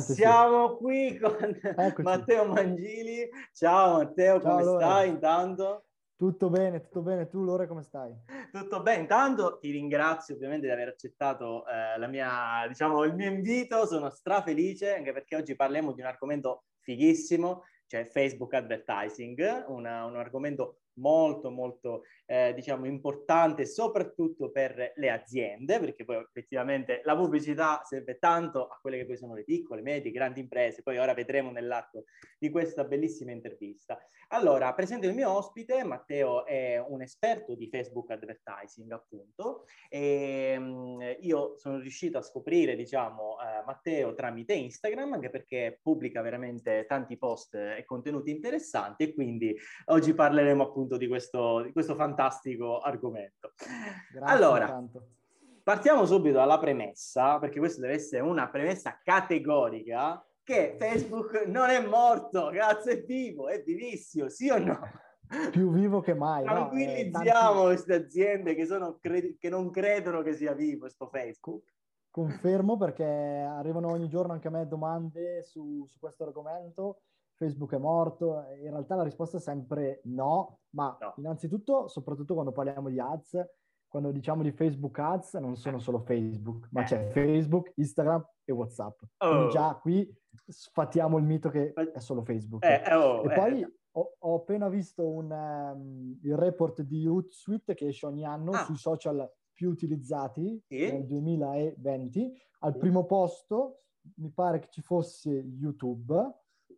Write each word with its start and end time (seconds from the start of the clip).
Siamo 0.00 0.70
sì. 0.70 0.76
qui 0.82 1.18
con 1.18 1.60
Eccoci. 1.62 2.02
Matteo 2.02 2.46
Mangili. 2.46 3.28
Ciao 3.52 3.98
Matteo, 3.98 4.40
Ciao, 4.40 4.50
come 4.50 4.62
allora. 4.62 4.86
stai 4.86 5.08
intanto? 5.10 5.84
Tutto 6.16 6.48
bene, 6.48 6.80
tutto 6.80 7.02
bene. 7.02 7.28
Tu 7.28 7.44
Lore 7.44 7.66
come 7.66 7.82
stai? 7.82 8.10
Tutto 8.50 8.80
bene. 8.80 9.02
Intanto 9.02 9.58
ti 9.58 9.70
ringrazio 9.70 10.34
ovviamente 10.34 10.64
di 10.64 10.72
aver 10.72 10.88
accettato 10.88 11.66
eh, 11.66 11.98
la 11.98 12.06
mia, 12.06 12.64
diciamo, 12.66 13.04
il 13.04 13.14
mio 13.14 13.28
invito. 13.28 13.84
Sono 13.84 14.08
strafelice 14.08 14.94
anche 14.94 15.12
perché 15.12 15.36
oggi 15.36 15.54
parliamo 15.54 15.92
di 15.92 16.00
un 16.00 16.06
argomento 16.06 16.64
fighissimo, 16.80 17.64
cioè 17.86 18.06
Facebook 18.06 18.54
Advertising, 18.54 19.66
una, 19.68 20.06
un 20.06 20.16
argomento 20.16 20.84
molto 20.96 21.50
molto 21.50 22.02
eh, 22.26 22.52
diciamo 22.54 22.86
importante 22.86 23.66
soprattutto 23.66 24.50
per 24.50 24.92
le 24.96 25.10
aziende 25.10 25.78
perché 25.78 26.04
poi 26.04 26.16
effettivamente 26.16 27.00
la 27.04 27.16
pubblicità 27.16 27.82
serve 27.84 28.18
tanto 28.18 28.66
a 28.66 28.78
quelle 28.80 28.98
che 28.98 29.06
poi 29.06 29.16
sono 29.16 29.34
le 29.34 29.44
piccole, 29.44 29.82
medie, 29.82 30.10
grandi 30.10 30.40
imprese. 30.40 30.82
Poi 30.82 30.98
ora 30.98 31.14
vedremo 31.14 31.50
nell'arco 31.50 32.04
di 32.38 32.50
questa 32.50 32.84
bellissima 32.84 33.32
intervista. 33.32 33.98
Allora 34.28 34.72
presento 34.74 35.06
il 35.06 35.14
mio 35.14 35.30
ospite. 35.30 35.84
Matteo 35.84 36.44
è 36.44 36.82
un 36.84 37.00
esperto 37.02 37.54
di 37.54 37.68
Facebook 37.68 38.10
advertising 38.10 38.90
appunto. 38.90 39.64
E 39.88 40.56
um, 40.58 41.00
io 41.20 41.56
sono 41.56 41.78
riuscito 41.78 42.18
a 42.18 42.22
scoprire 42.22 42.74
diciamo 42.74 43.34
uh, 43.34 43.64
Matteo 43.64 44.14
tramite 44.14 44.54
Instagram 44.54 45.12
anche 45.14 45.30
perché 45.30 45.78
pubblica 45.80 46.22
veramente 46.22 46.86
tanti 46.88 47.16
post 47.16 47.54
e 47.54 47.84
contenuti 47.84 48.30
interessanti 48.30 49.04
e 49.04 49.14
quindi 49.14 49.56
oggi 49.86 50.12
parleremo 50.12 50.62
appunto 50.62 50.85
appunto 50.86 50.96
di 50.96 51.08
questo, 51.08 51.62
di 51.62 51.72
questo 51.72 51.94
fantastico 51.94 52.78
argomento. 52.78 53.52
Grazie 54.12 54.34
allora, 54.34 54.66
tanto. 54.66 55.08
partiamo 55.62 56.06
subito 56.06 56.36
dalla 56.36 56.58
premessa, 56.58 57.38
perché 57.38 57.58
questa 57.58 57.82
deve 57.82 57.94
essere 57.94 58.22
una 58.22 58.48
premessa 58.48 59.00
categorica, 59.02 60.24
che 60.42 60.76
Facebook 60.78 61.44
non 61.46 61.70
è 61.70 61.84
morto, 61.84 62.50
grazie, 62.50 62.92
è 62.92 63.04
vivo, 63.04 63.48
è 63.48 63.62
vivissimo, 63.62 64.28
sì 64.28 64.48
o 64.48 64.58
no? 64.58 64.78
Più 65.50 65.72
vivo 65.72 66.00
che 66.00 66.14
mai. 66.14 66.44
Tranquillizziamo 66.44 67.54
no? 67.54 67.70
eh, 67.70 67.74
queste 67.74 67.94
aziende 67.94 68.54
che, 68.54 68.64
sono, 68.64 69.00
che 69.00 69.48
non 69.48 69.70
credono 69.70 70.22
che 70.22 70.34
sia 70.34 70.52
vivo 70.52 70.80
questo 70.80 71.08
Facebook. 71.08 71.74
Confermo 72.10 72.76
perché 72.76 73.04
arrivano 73.04 73.90
ogni 73.90 74.08
giorno 74.08 74.32
anche 74.32 74.46
a 74.48 74.52
me 74.52 74.66
domande 74.68 75.42
su, 75.42 75.84
su 75.86 75.98
questo 75.98 76.24
argomento 76.24 77.00
Facebook 77.36 77.74
è 77.74 77.78
morto? 77.78 78.44
In 78.62 78.70
realtà 78.70 78.94
la 78.96 79.02
risposta 79.02 79.36
è 79.36 79.40
sempre 79.40 80.00
no, 80.04 80.60
ma 80.70 80.96
no. 81.00 81.14
innanzitutto, 81.16 81.88
soprattutto 81.88 82.34
quando 82.34 82.52
parliamo 82.52 82.88
di 82.88 82.98
ads, 82.98 83.44
quando 83.88 84.10
diciamo 84.10 84.42
di 84.42 84.52
Facebook 84.52 84.98
ads, 84.98 85.34
non 85.34 85.56
sono 85.56 85.78
solo 85.78 86.00
Facebook, 86.00 86.68
ma 86.70 86.82
c'è 86.82 87.08
Facebook, 87.12 87.72
Instagram 87.76 88.26
e 88.44 88.52
WhatsApp. 88.52 89.00
Oh. 89.18 89.28
Quindi 89.28 89.52
già 89.52 89.74
qui 89.80 90.16
sfatiamo 90.46 91.18
il 91.18 91.24
mito 91.24 91.48
che 91.50 91.72
è 91.72 91.98
solo 91.98 92.22
Facebook. 92.22 92.64
Eh, 92.64 92.94
oh, 92.94 93.22
e 93.24 93.34
poi 93.34 93.62
eh. 93.62 93.72
ho, 93.92 94.16
ho, 94.18 94.34
appena 94.34 94.68
visto 94.68 95.06
un, 95.06 95.30
um, 95.30 96.18
il 96.22 96.36
report 96.36 96.82
di 96.82 97.06
Hootsuite 97.06 97.74
che 97.74 97.86
esce 97.86 98.06
ogni 98.06 98.24
anno 98.24 98.52
ah. 98.52 98.64
sui 98.64 98.76
social 98.76 99.30
più 99.52 99.70
utilizzati 99.70 100.62
sì. 100.66 100.90
nel 100.90 101.06
2020. 101.06 102.32
Al 102.60 102.76
primo 102.76 103.04
posto 103.04 103.82
mi 104.16 104.30
pare 104.30 104.58
che 104.58 104.68
ci 104.70 104.82
fosse 104.82 105.30
YouTube 105.30 106.14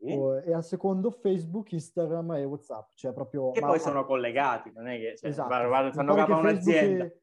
e 0.01 0.53
al 0.53 0.65
secondo 0.65 1.11
Facebook, 1.11 1.73
Instagram 1.73 2.33
e 2.33 2.45
WhatsApp. 2.45 2.91
Cioè 2.95 3.13
proprio, 3.13 3.51
che 3.51 3.61
ma... 3.61 3.69
poi 3.69 3.81
sono 3.81 4.05
collegati, 4.05 4.73
non 4.75 4.89
è 4.89 4.99
che 4.99 5.17
cioè, 5.17 5.31
esatto. 5.31 5.49
fanno 5.93 6.15
capo 6.15 6.35
a 6.35 6.39
un'azienda. 6.39 7.05
E... 7.05 7.21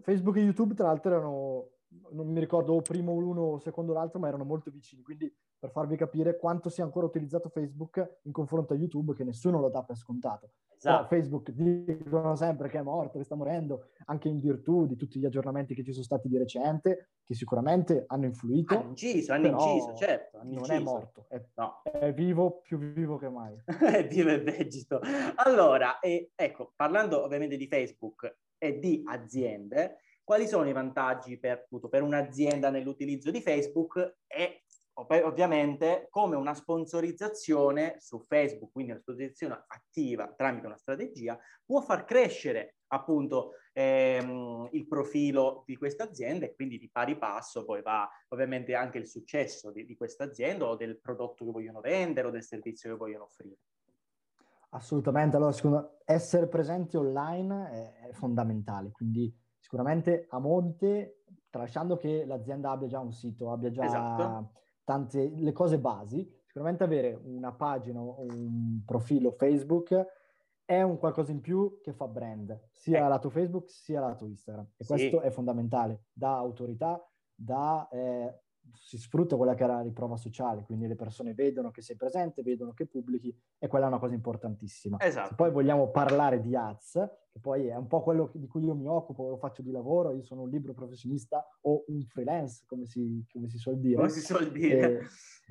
Facebook 0.00 0.36
e 0.36 0.40
YouTube, 0.40 0.74
tra 0.74 0.86
l'altro, 0.86 1.10
erano 1.10 1.68
non 2.10 2.28
mi 2.28 2.40
ricordo 2.40 2.80
primo 2.82 3.18
l'uno 3.18 3.42
o 3.42 3.58
secondo 3.58 3.92
l'altro, 3.92 4.18
ma 4.18 4.28
erano 4.28 4.44
molto 4.44 4.70
vicini. 4.70 5.02
Quindi 5.02 5.34
per 5.58 5.70
farvi 5.70 5.96
capire 5.96 6.36
quanto 6.36 6.68
sia 6.68 6.84
ancora 6.84 7.06
utilizzato 7.06 7.48
Facebook 7.48 8.18
in 8.22 8.32
confronto 8.32 8.72
a 8.72 8.76
YouTube, 8.76 9.14
che 9.14 9.24
nessuno 9.24 9.58
lo 9.58 9.68
dà 9.68 9.82
per 9.82 9.96
scontato. 9.96 10.50
Esatto. 10.76 11.08
Facebook 11.08 11.50
dicono 11.50 12.36
sempre 12.36 12.68
che 12.68 12.78
è 12.78 12.82
morto, 12.82 13.18
che 13.18 13.24
sta 13.24 13.34
morendo, 13.34 13.88
anche 14.06 14.28
in 14.28 14.38
virtù 14.38 14.86
di 14.86 14.94
tutti 14.94 15.18
gli 15.18 15.24
aggiornamenti 15.24 15.74
che 15.74 15.82
ci 15.82 15.90
sono 15.92 16.04
stati 16.04 16.28
di 16.28 16.38
recente, 16.38 17.08
che 17.24 17.34
sicuramente 17.34 18.04
hanno 18.06 18.26
influito. 18.26 18.74
Hanno 18.78 18.90
inciso, 18.90 19.32
hanno 19.32 19.48
inciso, 19.48 19.94
certo. 19.96 20.38
Hanno 20.38 20.50
non 20.50 20.58
inciso. 20.58 20.72
è 20.74 20.80
morto, 20.80 21.26
è, 21.28 21.42
no. 21.54 21.82
è, 21.82 22.12
vivo, 22.12 22.60
più 22.62 22.78
vivo 22.78 23.16
che 23.18 23.28
mai. 23.28 23.60
è 23.66 24.06
vivo 24.06 24.30
e 24.30 24.40
vegeto. 24.40 25.00
Allora, 25.34 25.98
e, 25.98 26.30
ecco, 26.36 26.72
parlando 26.76 27.24
ovviamente 27.24 27.56
di 27.56 27.66
Facebook 27.66 28.36
e 28.56 28.78
di 28.78 29.02
aziende, 29.04 29.96
quali 30.22 30.46
sono 30.46 30.68
i 30.68 30.72
vantaggi 30.72 31.38
per, 31.38 31.66
per 31.88 32.02
un'azienda 32.02 32.70
nell'utilizzo 32.70 33.30
di 33.30 33.40
Facebook 33.40 34.18
e 34.26 34.62
ovviamente 35.22 36.08
come 36.10 36.36
una 36.36 36.54
sponsorizzazione 36.54 37.96
su 37.98 38.18
Facebook, 38.20 38.72
quindi 38.72 38.92
una 38.92 39.00
sponsorizzazione 39.00 39.64
attiva 39.66 40.32
tramite 40.36 40.66
una 40.66 40.76
strategia, 40.76 41.38
può 41.64 41.80
far 41.80 42.04
crescere 42.04 42.78
appunto 42.88 43.52
ehm, 43.72 44.68
il 44.72 44.86
profilo 44.88 45.62
di 45.66 45.76
questa 45.76 46.04
azienda 46.04 46.46
e 46.46 46.54
quindi 46.54 46.78
di 46.78 46.90
pari 46.90 47.16
passo 47.16 47.64
poi 47.64 47.82
va 47.82 48.08
ovviamente 48.28 48.74
anche 48.74 48.98
il 48.98 49.06
successo 49.06 49.70
di, 49.70 49.84
di 49.84 49.96
questa 49.96 50.24
azienda 50.24 50.66
o 50.66 50.76
del 50.76 50.98
prodotto 50.98 51.44
che 51.44 51.50
vogliono 51.50 51.80
vendere 51.80 52.28
o 52.28 52.30
del 52.30 52.42
servizio 52.42 52.90
che 52.90 52.96
vogliono 52.96 53.24
offrire. 53.24 53.58
Assolutamente, 54.70 55.36
allora 55.36 55.52
secondo 55.52 55.98
essere 56.04 56.46
presenti 56.46 56.96
online 56.96 57.70
è, 57.70 58.08
è 58.08 58.12
fondamentale, 58.12 58.90
quindi 58.90 59.34
sicuramente 59.58 60.26
a 60.28 60.38
monte, 60.38 61.22
tralasciando 61.48 61.96
che 61.96 62.26
l'azienda 62.26 62.70
abbia 62.70 62.88
già 62.88 63.00
un 63.00 63.12
sito, 63.12 63.50
abbia 63.50 63.70
già 63.70 63.84
esatto. 63.84 64.52
Tante 64.88 65.34
le 65.36 65.52
cose 65.52 65.78
basi, 65.78 66.26
sicuramente 66.46 66.82
avere 66.82 67.20
una 67.24 67.52
pagina 67.52 68.00
o 68.00 68.22
un 68.22 68.80
profilo 68.86 69.32
Facebook 69.32 69.94
è 70.64 70.80
un 70.80 70.96
qualcosa 70.96 71.30
in 71.30 71.42
più 71.42 71.78
che 71.82 71.92
fa 71.92 72.08
brand, 72.08 72.58
sia 72.72 73.04
eh. 73.04 73.08
lato 73.08 73.28
Facebook 73.28 73.68
sia 73.68 74.00
lato 74.00 74.24
Instagram. 74.24 74.66
E 74.78 74.84
sì. 74.84 74.90
questo 74.90 75.20
è 75.20 75.28
fondamentale, 75.28 76.04
dà 76.10 76.34
autorità, 76.38 77.06
dà 77.34 77.86
eh, 77.90 78.40
si 78.74 78.98
sfrutta 78.98 79.36
quella 79.36 79.54
che 79.54 79.64
è 79.64 79.66
la 79.66 79.80
riprova 79.80 80.16
sociale, 80.16 80.64
quindi 80.64 80.86
le 80.86 80.96
persone 80.96 81.34
vedono 81.34 81.70
che 81.70 81.82
sei 81.82 81.96
presente, 81.96 82.42
vedono 82.42 82.72
che 82.72 82.86
pubblichi 82.86 83.34
e 83.58 83.66
quella 83.68 83.86
è 83.86 83.88
una 83.88 83.98
cosa 83.98 84.14
importantissima. 84.14 84.98
Esatto. 85.00 85.28
Se 85.28 85.34
poi 85.34 85.50
vogliamo 85.50 85.90
parlare 85.90 86.40
di 86.40 86.54
ads, 86.54 86.92
che 87.30 87.38
poi 87.40 87.66
è 87.66 87.76
un 87.76 87.86
po' 87.86 88.02
quello 88.02 88.30
di 88.34 88.46
cui 88.46 88.64
io 88.64 88.74
mi 88.74 88.86
occupo, 88.86 89.28
lo 89.28 89.36
faccio 89.36 89.62
di 89.62 89.70
lavoro, 89.70 90.12
io 90.12 90.22
sono 90.22 90.42
un 90.42 90.50
libro 90.50 90.72
professionista 90.72 91.46
o 91.62 91.84
un 91.88 92.02
freelance, 92.06 92.64
come 92.66 92.86
si, 92.86 93.24
come 93.30 93.48
si 93.48 93.58
suol 93.58 93.78
dire. 93.78 93.96
Come 93.96 94.08
si 94.08 94.20
suol 94.20 94.50
dire. 94.50 95.06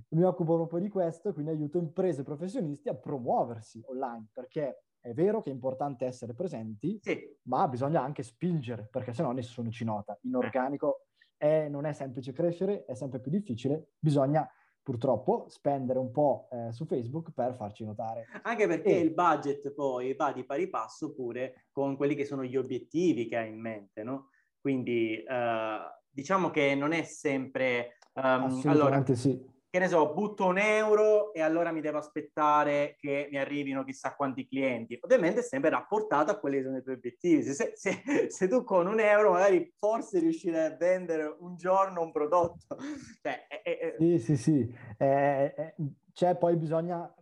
mi 0.09 0.23
occupo 0.23 0.55
proprio 0.55 0.79
di 0.79 0.89
questo, 0.89 1.33
quindi 1.33 1.51
aiuto 1.51 1.77
imprese 1.77 2.21
e 2.21 2.23
professionisti 2.23 2.89
a 2.89 2.95
promuoversi 2.95 3.81
online, 3.87 4.27
perché 4.33 4.83
è 4.99 5.13
vero 5.13 5.41
che 5.41 5.49
è 5.49 5.53
importante 5.53 6.05
essere 6.05 6.33
presenti, 6.33 6.99
sì. 7.01 7.17
ma 7.43 7.67
bisogna 7.67 8.01
anche 8.01 8.23
spingere, 8.23 8.87
perché 8.91 9.13
sennò 9.13 9.31
nessuno 9.31 9.69
ci 9.69 9.85
nota. 9.85 10.17
In 10.23 10.35
organico 10.35 11.06
è, 11.37 11.67
non 11.69 11.85
è 11.85 11.93
semplice 11.93 12.33
crescere, 12.33 12.85
è 12.85 12.93
sempre 12.93 13.19
più 13.19 13.31
difficile, 13.31 13.91
bisogna 13.99 14.49
purtroppo 14.81 15.45
spendere 15.49 15.99
un 15.99 16.11
po' 16.11 16.47
eh, 16.51 16.71
su 16.71 16.85
Facebook 16.85 17.31
per 17.33 17.55
farci 17.55 17.83
notare. 17.83 18.25
Anche 18.43 18.67
perché 18.67 18.89
e... 18.89 18.99
il 18.99 19.13
budget 19.13 19.73
poi 19.73 20.13
va 20.13 20.31
di 20.31 20.45
pari 20.45 20.69
passo 20.69 21.13
pure 21.13 21.67
con 21.71 21.97
quelli 21.97 22.15
che 22.15 22.25
sono 22.25 22.43
gli 22.43 22.55
obiettivi 22.55 23.27
che 23.27 23.37
hai 23.37 23.49
in 23.49 23.59
mente, 23.59 24.03
no? 24.03 24.29
Quindi 24.59 25.23
uh, 25.27 26.03
diciamo 26.09 26.49
che 26.51 26.73
non 26.75 26.93
è 26.93 27.03
sempre... 27.03 27.97
Um, 28.13 28.23
Assolutamente 28.23 28.69
allora, 28.69 29.15
sì 29.15 29.55
che 29.77 29.83
ne 29.83 29.89
so, 29.89 30.11
butto 30.11 30.47
un 30.47 30.57
euro 30.57 31.31
e 31.33 31.41
allora 31.41 31.71
mi 31.71 31.81
devo 31.81 31.99
aspettare 31.99 32.95
che 32.97 33.27
mi 33.31 33.37
arrivino 33.37 33.83
chissà 33.83 34.15
quanti 34.15 34.47
clienti. 34.47 34.97
Ovviamente 35.01 35.41
è 35.41 35.43
sempre 35.43 35.69
rapportato 35.69 36.31
a 36.31 36.39
quelli 36.39 36.57
che 36.57 36.63
sono 36.63 36.77
i 36.77 36.83
tuoi 36.83 36.95
obiettivi. 36.95 37.43
Se, 37.43 37.73
se, 37.75 38.01
se 38.29 38.47
tu 38.47 38.63
con 38.63 38.87
un 38.87 38.99
euro 38.99 39.31
magari 39.31 39.71
forse 39.77 40.19
riuscirai 40.19 40.65
a 40.65 40.75
vendere 40.75 41.35
un 41.39 41.55
giorno 41.55 42.01
un 42.01 42.11
prodotto. 42.11 42.77
Cioè, 43.21 43.47
è, 43.47 43.61
è... 43.61 43.95
Sì, 43.99 44.19
sì, 44.19 44.37
sì. 44.37 44.75
Eh, 44.97 45.75
c'è 46.13 46.35
poi 46.35 46.55
bisogna, 46.55 47.13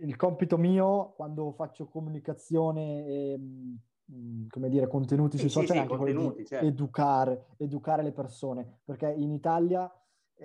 il 0.00 0.16
compito 0.16 0.56
mio 0.56 1.12
quando 1.16 1.52
faccio 1.52 1.86
comunicazione 1.86 3.06
e 3.06 3.40
come 4.48 4.68
dire, 4.70 4.86
contenuti 4.86 5.36
sì, 5.36 5.42
sui 5.42 5.50
social, 5.50 5.76
sì, 5.76 5.82
anche 5.82 5.96
quello 5.96 6.32
di 6.32 6.46
certo. 6.46 6.66
educare, 6.66 7.46
educare 7.58 8.02
le 8.02 8.12
persone, 8.12 8.78
perché 8.84 9.10
in 9.10 9.32
Italia 9.32 9.90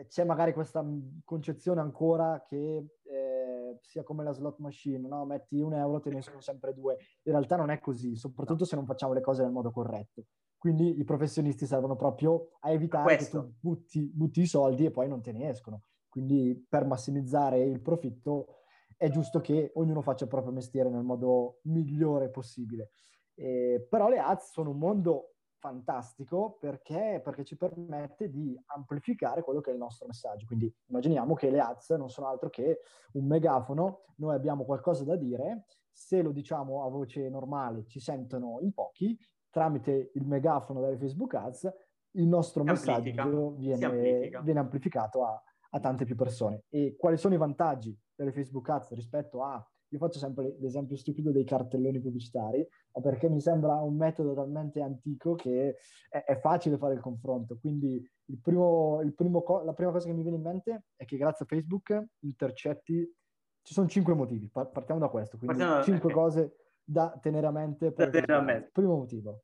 c'è 0.07 0.23
magari 0.23 0.53
questa 0.53 0.83
concezione 1.23 1.81
ancora 1.81 2.43
che 2.47 2.85
eh, 3.03 3.77
sia 3.81 4.03
come 4.03 4.23
la 4.23 4.31
slot 4.31 4.59
machine, 4.59 5.07
no? 5.07 5.25
metti 5.25 5.61
un 5.61 5.73
euro, 5.73 5.99
te 5.99 6.09
ne 6.09 6.19
escono 6.19 6.41
sempre 6.41 6.73
due. 6.73 6.97
In 7.23 7.31
realtà 7.31 7.55
non 7.55 7.69
è 7.69 7.79
così, 7.79 8.15
soprattutto 8.15 8.65
se 8.65 8.75
non 8.75 8.85
facciamo 8.85 9.13
le 9.13 9.21
cose 9.21 9.43
nel 9.43 9.51
modo 9.51 9.71
corretto. 9.71 10.25
Quindi 10.57 10.99
i 10.99 11.03
professionisti 11.03 11.65
servono 11.65 11.95
proprio 11.95 12.51
a 12.61 12.71
evitare 12.71 13.03
Questo. 13.03 13.41
che 13.41 13.47
tu 13.47 13.53
butti, 13.59 14.11
butti 14.13 14.41
i 14.41 14.47
soldi 14.47 14.85
e 14.85 14.91
poi 14.91 15.07
non 15.07 15.21
te 15.21 15.31
ne 15.31 15.49
escono. 15.49 15.83
Quindi 16.07 16.65
per 16.69 16.85
massimizzare 16.85 17.59
il 17.59 17.81
profitto 17.81 18.59
è 18.95 19.09
giusto 19.09 19.41
che 19.41 19.71
ognuno 19.75 20.01
faccia 20.01 20.23
il 20.23 20.29
proprio 20.29 20.53
mestiere 20.53 20.89
nel 20.89 21.03
modo 21.03 21.59
migliore 21.63 22.29
possibile. 22.29 22.91
Eh, 23.35 23.85
però 23.89 24.07
le 24.07 24.19
ads 24.19 24.51
sono 24.51 24.69
un 24.69 24.77
mondo 24.77 25.32
fantastico 25.63 26.57
perché, 26.59 27.21
perché, 27.23 27.45
ci 27.45 27.55
permette 27.55 28.29
di 28.29 28.61
amplificare 28.65 29.43
quello 29.43 29.61
che 29.61 29.69
è 29.69 29.73
il 29.73 29.79
nostro 29.79 30.05
messaggio. 30.07 30.45
Quindi 30.45 30.69
immaginiamo 30.87 31.35
che 31.35 31.49
le 31.49 31.61
ads 31.61 31.91
non 31.91 32.09
sono 32.09 32.27
altro 32.27 32.49
che 32.49 32.81
un 33.13 33.25
megafono, 33.25 34.01
noi 34.17 34.35
abbiamo 34.35 34.65
qualcosa 34.65 35.05
da 35.05 35.15
dire, 35.15 35.67
se 35.89 36.21
lo 36.21 36.33
diciamo 36.33 36.83
a 36.83 36.89
voce 36.89 37.29
normale 37.29 37.85
ci 37.87 38.01
sentono 38.01 38.57
in 38.59 38.73
pochi, 38.73 39.17
tramite 39.49 40.11
il 40.15 40.25
megafono 40.25 40.81
delle 40.81 40.97
Facebook 40.97 41.33
Ads 41.33 41.73
il 42.15 42.27
nostro 42.27 42.63
messaggio 42.63 43.51
viene, 43.55 44.29
viene, 44.43 44.59
amplificato 44.59 45.25
a, 45.25 45.41
a 45.71 45.79
tante 45.79 46.03
più 46.03 46.15
persone. 46.15 46.65
E 46.69 46.95
quali 46.97 47.15
sono 47.15 47.35
i 47.35 47.37
vantaggi 47.37 47.97
delle 48.13 48.33
Facebook 48.33 48.67
Ads 48.67 48.91
rispetto 48.91 49.43
a 49.43 49.65
io 49.93 49.99
faccio 49.99 50.17
sempre 50.17 50.55
l'esempio 50.59 50.97
stupido 50.97 51.31
dei 51.31 51.43
cartelloni 51.43 52.01
pubblicitari, 52.01 52.67
perché 52.99 53.29
mi 53.29 53.39
sembra 53.39 53.75
un 53.75 53.95
metodo 53.95 54.33
talmente 54.33 54.81
antico 54.81 55.35
che 55.35 55.77
è, 56.09 56.23
è 56.23 56.39
facile 56.39 56.77
fare 56.77 56.95
il 56.95 56.99
confronto. 56.99 57.57
Quindi 57.59 58.03
il 58.25 58.39
primo, 58.41 59.01
il 59.03 59.13
primo 59.13 59.43
co- 59.43 59.63
la 59.63 59.73
prima 59.73 59.91
cosa 59.91 60.07
che 60.07 60.13
mi 60.13 60.23
viene 60.23 60.37
in 60.37 60.43
mente 60.43 60.85
è 60.95 61.05
che 61.05 61.15
grazie 61.15 61.45
a 61.45 61.47
Facebook 61.47 62.05
intercetti, 62.21 63.15
ci 63.61 63.73
sono 63.73 63.87
cinque 63.87 64.15
motivi, 64.15 64.49
partiamo 64.49 64.99
da 64.99 65.09
questo, 65.09 65.37
quindi 65.37 65.57
partiamo, 65.57 65.83
cinque 65.83 66.11
okay. 66.11 66.23
cose 66.23 66.55
da 66.83 67.15
tenere 67.21 67.45
a 67.45 67.51
mente. 67.51 67.91
Per 67.91 68.09
tenere 68.09 68.33
a 68.33 68.41
mente. 68.41 68.69
Primo 68.73 68.95
motivo, 68.95 69.43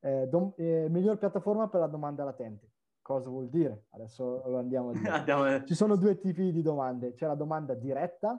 eh, 0.00 0.28
dom- 0.28 0.52
eh, 0.56 0.86
miglior 0.90 1.16
piattaforma 1.16 1.66
per 1.68 1.80
la 1.80 1.86
domanda 1.86 2.24
latente. 2.24 2.72
Cosa 3.00 3.30
vuol 3.30 3.48
dire? 3.48 3.86
Adesso 3.92 4.42
lo 4.44 4.58
andiamo 4.58 4.90
a 4.90 4.92
dire. 4.92 5.08
andiamo... 5.08 5.64
Ci 5.64 5.74
sono 5.74 5.96
due 5.96 6.18
tipi 6.18 6.52
di 6.52 6.60
domande. 6.60 7.14
C'è 7.14 7.26
la 7.26 7.34
domanda 7.34 7.72
diretta, 7.72 8.38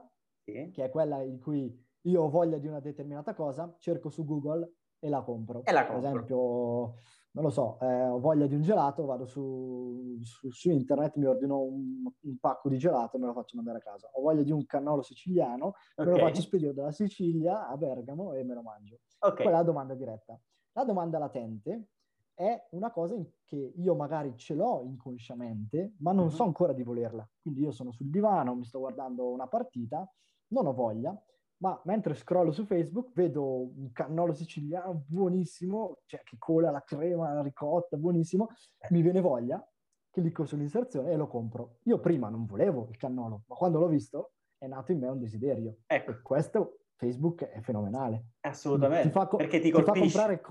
sì. 0.52 0.72
che 0.72 0.86
è 0.86 0.90
quella 0.90 1.22
in 1.22 1.40
cui 1.40 1.78
io 2.04 2.24
ho 2.24 2.30
voglia 2.30 2.58
di 2.58 2.68
una 2.68 2.80
determinata 2.80 3.34
cosa, 3.34 3.76
cerco 3.80 4.10
su 4.10 4.26
Google 4.26 4.74
e 5.00 5.10
la 5.10 5.22
compro. 5.22 5.64
E 5.66 5.72
la 5.72 5.86
compro. 5.86 6.02
Per 6.02 6.10
esempio, 6.10 6.94
non 7.32 7.44
lo 7.44 7.50
so, 7.50 7.78
eh, 7.82 8.08
ho 8.08 8.20
voglia 8.20 8.48
di 8.48 8.56
un 8.56 8.62
gelato, 8.62 9.06
vado 9.06 9.26
su, 9.26 10.18
su, 10.22 10.50
su 10.50 10.70
internet, 10.70 11.16
mi 11.16 11.26
ordino 11.26 11.60
un, 11.62 12.04
un, 12.20 12.38
pacco 12.40 12.70
di 12.70 12.78
gelato 12.78 13.18
e 13.18 13.20
me 13.20 13.28
lo 13.28 13.34
faccio 13.34 13.56
mandare 13.56 13.78
a 13.78 13.82
casa. 13.82 14.10
Ho 14.14 14.22
voglia 14.22 14.44
di 14.44 14.52
un 14.52 14.66
cannolo 14.66 15.02
siciliano, 15.02 15.74
okay. 15.96 16.12
me 16.12 16.20
lo 16.20 16.26
faccio 16.26 16.42
spedire 16.42 16.74
dalla 16.74 16.92
Sicilia 16.92 17.68
a 17.68 17.78
Bergamo 17.78 18.34
e 18.34 18.44
me 18.44 18.54
lo 18.54 18.62
mangio. 18.62 19.00
Okay. 19.20 19.44
Quella 19.44 19.58
è 19.58 19.60
la 19.60 19.64
domanda 19.64 19.94
diretta. 19.94 20.40
La 20.74 20.84
domanda 20.84 21.18
latente 21.18 21.90
è 22.34 22.68
una 22.72 22.90
cosa 22.90 23.16
che 23.44 23.74
io 23.76 23.96
magari 23.96 24.36
ce 24.38 24.56
l'ho 24.56 24.82
inconsciamente, 24.84 25.96
ma 26.00 26.12
non 26.12 26.26
mm-hmm. 26.26 26.34
so 26.34 26.44
ancora 26.44 26.74
di 26.74 26.84
volerla. 26.84 27.28
Quindi 27.42 27.62
io 27.62 27.72
sono 27.72 27.92
sul 27.92 28.10
divano, 28.10 28.56
mi 28.56 28.64
sto 28.64 28.80
guardando 28.80 29.30
una 29.30 29.48
partita 29.48 30.10
non 30.50 30.68
ho 30.68 30.74
voglia, 30.74 31.20
ma 31.62 31.80
mentre 31.86 32.14
scrollo 32.14 32.52
su 32.52 32.64
Facebook 32.66 33.12
vedo 33.14 33.44
un 33.44 33.92
cannolo 33.92 34.34
siciliano 34.34 35.04
buonissimo, 35.08 36.00
cioè 36.06 36.22
che 36.24 36.38
cola 36.38 36.72
la 36.72 36.84
crema, 36.84 37.34
la 37.34 37.42
ricotta, 37.42 37.98
buonissimo, 37.98 38.48
mi 38.92 39.02
viene 39.02 39.20
voglia, 39.20 39.66
clicco 40.10 40.46
sull'inserzione 40.46 41.12
e 41.12 41.16
lo 41.18 41.28
compro. 41.28 41.78
Io 41.84 42.00
prima 42.00 42.30
non 42.30 42.46
volevo 42.46 42.88
il 42.90 42.98
cannolo, 42.98 43.44
ma 43.48 43.56
quando 43.56 43.80
l'ho 43.80 43.88
visto 43.88 44.34
è 44.58 44.68
nato 44.68 44.92
in 44.92 45.00
me 45.00 45.08
un 45.08 45.20
desiderio. 45.20 45.80
Ecco. 45.86 46.12
E 46.12 46.22
questo 46.22 46.80
Facebook 46.96 47.44
è 47.46 47.60
fenomenale. 47.62 48.32
Assolutamente, 48.42 49.08
ti 49.08 49.14
fa, 49.14 49.28
perché 49.28 49.60
ti 49.60 49.72
colpisce. 49.72 50.02
Ti 50.02 50.10
fa 50.10 50.26
comprare, 50.26 50.42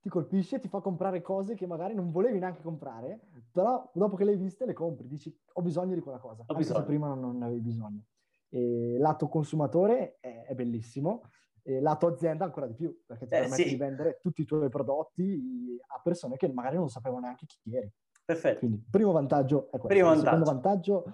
ti 0.00 0.08
colpisce, 0.08 0.60
ti 0.60 0.68
fa 0.68 0.80
comprare 0.80 1.22
cose 1.22 1.54
che 1.54 1.66
magari 1.66 1.94
non 1.94 2.10
volevi 2.10 2.38
neanche 2.38 2.62
comprare, 2.62 3.20
però 3.50 3.90
dopo 3.94 4.16
che 4.16 4.24
le 4.24 4.32
hai 4.32 4.36
viste 4.36 4.64
le 4.64 4.72
compri, 4.72 5.08
dici 5.08 5.34
ho 5.52 5.62
bisogno 5.62 5.94
di 5.94 6.00
quella 6.00 6.18
cosa, 6.18 6.44
ho 6.46 6.84
prima 6.84 7.08
non, 7.08 7.20
non 7.20 7.38
ne 7.38 7.44
avevi 7.46 7.60
bisogno. 7.60 8.02
E 8.50 8.96
lato 8.98 9.28
consumatore 9.28 10.18
è, 10.20 10.44
è 10.46 10.54
bellissimo, 10.54 11.22
e 11.62 11.80
lato 11.80 12.06
azienda 12.06 12.44
ancora 12.44 12.66
di 12.66 12.74
più, 12.74 13.02
perché 13.06 13.26
ti 13.26 13.34
eh, 13.34 13.40
permette 13.40 13.62
sì. 13.62 13.68
di 13.68 13.76
vendere 13.76 14.18
tutti 14.20 14.42
i 14.42 14.44
tuoi 14.44 14.68
prodotti 14.68 15.78
a 15.88 16.00
persone 16.02 16.36
che 16.36 16.52
magari 16.52 16.76
non 16.76 16.88
sapevano 16.88 17.22
neanche 17.22 17.46
chi 17.46 17.74
eri. 17.74 17.92
Perfetto. 18.24 18.58
Quindi, 18.60 18.84
primo 18.88 19.12
vantaggio 19.12 19.66
è 19.66 19.78
questo. 19.78 19.88
Primo 19.88 20.08
vantaggio. 20.08 20.24
Secondo 20.24 20.44
vantaggio, 20.44 21.04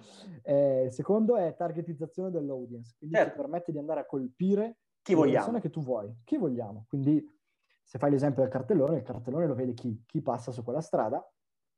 eh, 0.43 0.87
secondo 0.91 1.35
è 1.37 1.55
targetizzazione 1.55 2.29
dell'audience, 2.29 2.95
quindi 2.97 3.15
certo. 3.15 3.31
ti 3.31 3.37
permette 3.37 3.71
di 3.71 3.77
andare 3.79 4.01
a 4.01 4.05
colpire 4.05 4.77
chi 5.01 5.13
le 5.13 5.17
vogliamo. 5.17 5.37
persone 5.37 5.59
che 5.59 5.69
tu 5.69 5.81
vuoi, 5.81 6.15
chi 6.23 6.37
vogliamo. 6.37 6.85
Quindi, 6.87 7.25
se 7.83 7.97
fai 7.97 8.11
l'esempio 8.11 8.43
del 8.43 8.51
cartellone, 8.51 8.97
il 8.97 9.03
cartellone 9.03 9.47
lo 9.47 9.55
vede 9.55 9.73
chi, 9.73 10.03
chi 10.05 10.21
passa 10.21 10.51
su 10.51 10.63
quella 10.63 10.81
strada 10.81 11.25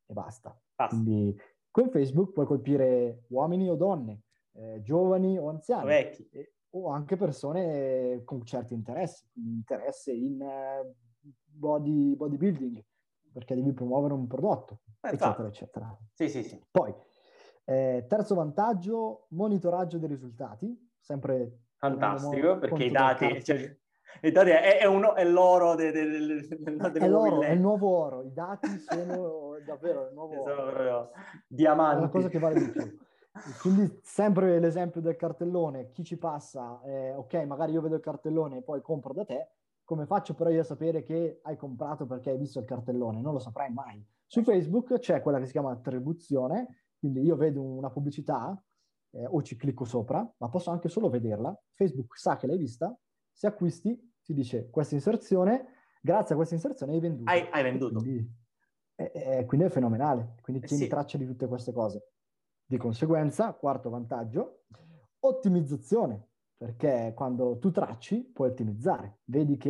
e 0.06 0.12
basta. 0.12 0.58
basta. 0.74 0.94
Quindi, 0.94 1.38
con 1.70 1.88
Facebook 1.88 2.32
puoi 2.32 2.46
colpire 2.46 3.24
uomini 3.28 3.70
o 3.70 3.76
donne, 3.76 4.24
eh, 4.60 4.82
giovani 4.82 5.38
o 5.38 5.48
anziani. 5.48 5.86
Vecchi. 5.86 6.28
E, 6.30 6.54
o 6.70 6.88
anche 6.90 7.16
persone 7.16 8.22
con 8.24 8.44
certi 8.44 8.74
interessi, 8.74 9.28
quindi 9.32 9.54
interesse 9.54 10.12
in 10.12 10.40
uh, 10.40 10.94
body, 11.44 12.14
bodybuilding, 12.14 12.84
perché 13.32 13.54
devi 13.54 13.72
promuovere 13.72 14.14
un 14.14 14.26
prodotto, 14.28 14.82
eh, 15.00 15.08
eccetera, 15.08 15.48
eccetera. 15.48 15.98
Sì, 16.12 16.28
sì, 16.28 16.44
sì. 16.44 16.62
Poi, 16.70 16.94
eh, 17.64 18.04
terzo 18.08 18.36
vantaggio, 18.36 19.26
monitoraggio 19.30 19.98
dei 19.98 20.08
risultati, 20.08 20.90
sempre... 20.98 21.62
Fantastico, 21.76 22.58
perché 22.58 22.84
i 22.84 22.90
dati... 22.90 23.42
Cioè, 23.42 23.78
i 24.22 24.32
dati 24.32 24.50
è, 24.50 24.78
è, 24.78 24.84
uno, 24.86 25.14
è 25.14 25.24
l'oro 25.24 25.74
del, 25.74 25.92
del, 25.92 26.46
del, 26.46 26.76
del 26.76 26.92
è 26.92 27.08
l'oro, 27.08 27.42
è 27.42 27.50
il 27.50 27.60
nuovo 27.60 27.88
oro, 27.88 28.22
i 28.22 28.32
dati 28.32 28.68
sono 28.78 29.56
davvero 29.64 30.08
il 30.08 30.12
nuovo 30.12 30.42
oro. 30.42 31.10
Diamanti. 31.46 31.94
È 31.94 31.98
una 32.00 32.08
cosa 32.10 32.28
che 32.28 32.38
vale 32.38 32.58
di 32.58 32.70
più. 32.70 32.82
Quindi 33.60 33.98
sempre 34.02 34.58
l'esempio 34.58 35.00
del 35.00 35.16
cartellone, 35.16 35.90
chi 35.90 36.04
ci 36.04 36.16
passa, 36.16 36.80
eh, 36.82 37.14
ok, 37.14 37.34
magari 37.46 37.72
io 37.72 37.80
vedo 37.80 37.96
il 37.96 38.00
cartellone 38.00 38.58
e 38.58 38.62
poi 38.62 38.80
compro 38.80 39.12
da 39.12 39.24
te, 39.24 39.50
come 39.84 40.06
faccio 40.06 40.34
però 40.34 40.50
io 40.50 40.60
a 40.60 40.64
sapere 40.64 41.02
che 41.02 41.40
hai 41.42 41.56
comprato 41.56 42.06
perché 42.06 42.30
hai 42.30 42.38
visto 42.38 42.60
il 42.60 42.64
cartellone? 42.64 43.20
Non 43.20 43.32
lo 43.32 43.38
saprai 43.40 43.72
mai. 43.72 44.04
Su 44.24 44.42
Facebook 44.44 44.98
c'è 44.98 45.20
quella 45.20 45.38
che 45.38 45.46
si 45.46 45.52
chiama 45.52 45.72
attribuzione, 45.72 46.84
quindi 46.96 47.22
io 47.22 47.34
vedo 47.34 47.62
una 47.62 47.90
pubblicità 47.90 48.56
eh, 49.10 49.26
o 49.26 49.42
ci 49.42 49.56
clicco 49.56 49.84
sopra, 49.84 50.18
ma 50.36 50.48
posso 50.48 50.70
anche 50.70 50.88
solo 50.88 51.08
vederla. 51.08 51.58
Facebook 51.74 52.16
sa 52.16 52.36
che 52.36 52.46
l'hai 52.46 52.58
vista, 52.58 52.96
se 53.32 53.48
acquisti 53.48 53.98
ti 54.22 54.32
dice 54.32 54.70
questa 54.70 54.94
inserzione, 54.94 55.66
grazie 56.00 56.34
a 56.34 56.36
questa 56.36 56.54
inserzione 56.54 56.92
hai 56.92 57.00
venduto. 57.00 57.28
Hai, 57.28 57.48
hai 57.50 57.62
venduto. 57.64 57.98
Quindi, 57.98 58.32
eh, 58.94 59.10
eh, 59.12 59.44
quindi, 59.46 59.66
è 59.66 59.70
fenomenale, 59.70 60.36
quindi 60.40 60.64
tieni 60.64 60.84
sì. 60.84 60.88
traccia 60.88 61.18
di 61.18 61.26
tutte 61.26 61.48
queste 61.48 61.72
cose. 61.72 62.12
Di 62.70 62.76
conseguenza, 62.76 63.52
quarto 63.54 63.90
vantaggio, 63.90 64.66
ottimizzazione, 65.18 66.28
perché 66.56 67.12
quando 67.16 67.58
tu 67.58 67.72
tracci 67.72 68.30
puoi 68.32 68.50
ottimizzare. 68.50 69.22
Vedi 69.24 69.56
che 69.56 69.68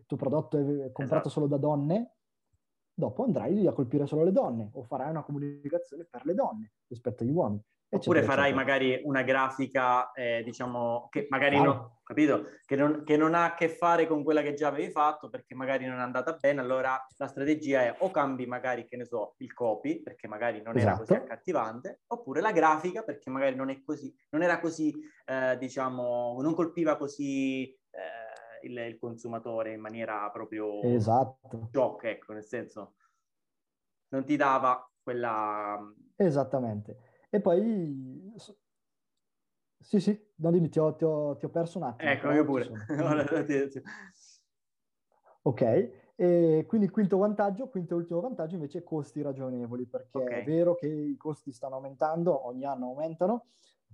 il 0.00 0.04
tuo 0.04 0.16
prodotto 0.16 0.58
è 0.58 0.90
comprato 0.90 1.28
esatto. 1.28 1.28
solo 1.28 1.46
da 1.46 1.58
donne, 1.58 2.16
dopo 2.92 3.22
andrai 3.22 3.68
a 3.68 3.72
colpire 3.72 4.06
solo 4.06 4.24
le 4.24 4.32
donne 4.32 4.70
o 4.72 4.82
farai 4.82 5.10
una 5.10 5.22
comunicazione 5.22 6.06
per 6.06 6.26
le 6.26 6.34
donne 6.34 6.72
rispetto 6.88 7.22
agli 7.22 7.30
uomini. 7.30 7.62
Oppure 7.88 8.22
farai 8.22 8.50
eccetera. 8.50 8.64
magari 8.64 9.00
una 9.04 9.22
grafica, 9.22 10.10
eh, 10.12 10.42
diciamo, 10.42 11.08
che 11.10 11.26
magari 11.30 11.60
non, 11.60 11.98
capito? 12.02 12.44
Che 12.64 12.74
non, 12.74 13.04
che 13.04 13.16
non, 13.16 13.34
ha 13.34 13.44
a 13.44 13.54
che 13.54 13.68
fare 13.68 14.06
con 14.06 14.24
quella 14.24 14.42
che 14.42 14.54
già 14.54 14.68
avevi 14.68 14.90
fatto 14.90 15.30
perché 15.30 15.54
magari 15.54 15.86
non 15.86 15.98
è 15.98 16.02
andata 16.02 16.32
bene, 16.34 16.60
allora 16.60 17.00
la 17.16 17.26
strategia 17.28 17.82
è 17.82 17.96
o 17.98 18.10
cambi 18.10 18.46
magari, 18.46 18.84
che 18.84 18.96
ne 18.96 19.04
so, 19.04 19.34
il 19.38 19.52
copy, 19.54 20.02
perché 20.02 20.26
magari 20.26 20.60
non 20.60 20.76
esatto. 20.76 20.88
era 20.88 20.98
così 20.98 21.12
esatto. 21.12 21.32
accattivante, 21.32 22.00
oppure 22.08 22.40
la 22.40 22.52
grafica, 22.52 23.02
perché 23.02 23.30
magari 23.30 23.54
non 23.54 23.70
è 23.70 23.80
così, 23.82 24.12
non 24.30 24.42
era 24.42 24.58
così, 24.58 24.92
eh, 25.26 25.56
diciamo, 25.58 26.36
non 26.40 26.54
colpiva 26.54 26.96
così 26.96 27.64
eh, 27.90 28.66
il, 28.66 28.76
il, 28.76 28.98
consumatore 28.98 29.72
in 29.72 29.80
maniera 29.80 30.28
proprio... 30.30 30.82
Esatto. 30.82 31.68
Shock, 31.70 32.04
ecco, 32.04 32.32
nel 32.32 32.44
senso, 32.44 32.94
non 34.08 34.24
ti 34.24 34.36
dava 34.36 34.90
quella... 35.02 35.78
Esattamente. 36.16 37.12
E 37.34 37.40
poi... 37.40 38.32
Sì, 39.80 39.98
sì, 39.98 40.16
no, 40.36 40.52
dimmi, 40.52 40.68
ti 40.68 40.78
ho, 40.78 40.94
ti 40.94 41.02
ho, 41.02 41.36
ti 41.36 41.46
ho 41.46 41.48
perso 41.48 41.78
un 41.78 41.84
attimo. 41.84 42.08
Ecco, 42.08 42.30
io 42.30 42.44
pure. 42.44 42.70
ok, 45.42 45.90
e 46.14 46.64
quindi 46.68 46.88
quinto 46.88 47.18
vantaggio, 47.18 47.68
quinto 47.68 47.94
e 47.94 47.96
ultimo 47.96 48.20
vantaggio 48.20 48.54
invece 48.54 48.78
è 48.78 48.82
costi 48.84 49.20
ragionevoli, 49.20 49.84
perché 49.84 50.18
okay. 50.18 50.42
è 50.42 50.44
vero 50.44 50.76
che 50.76 50.86
i 50.86 51.16
costi 51.16 51.50
stanno 51.50 51.74
aumentando, 51.74 52.46
ogni 52.46 52.64
anno 52.64 52.86
aumentano, 52.86 53.46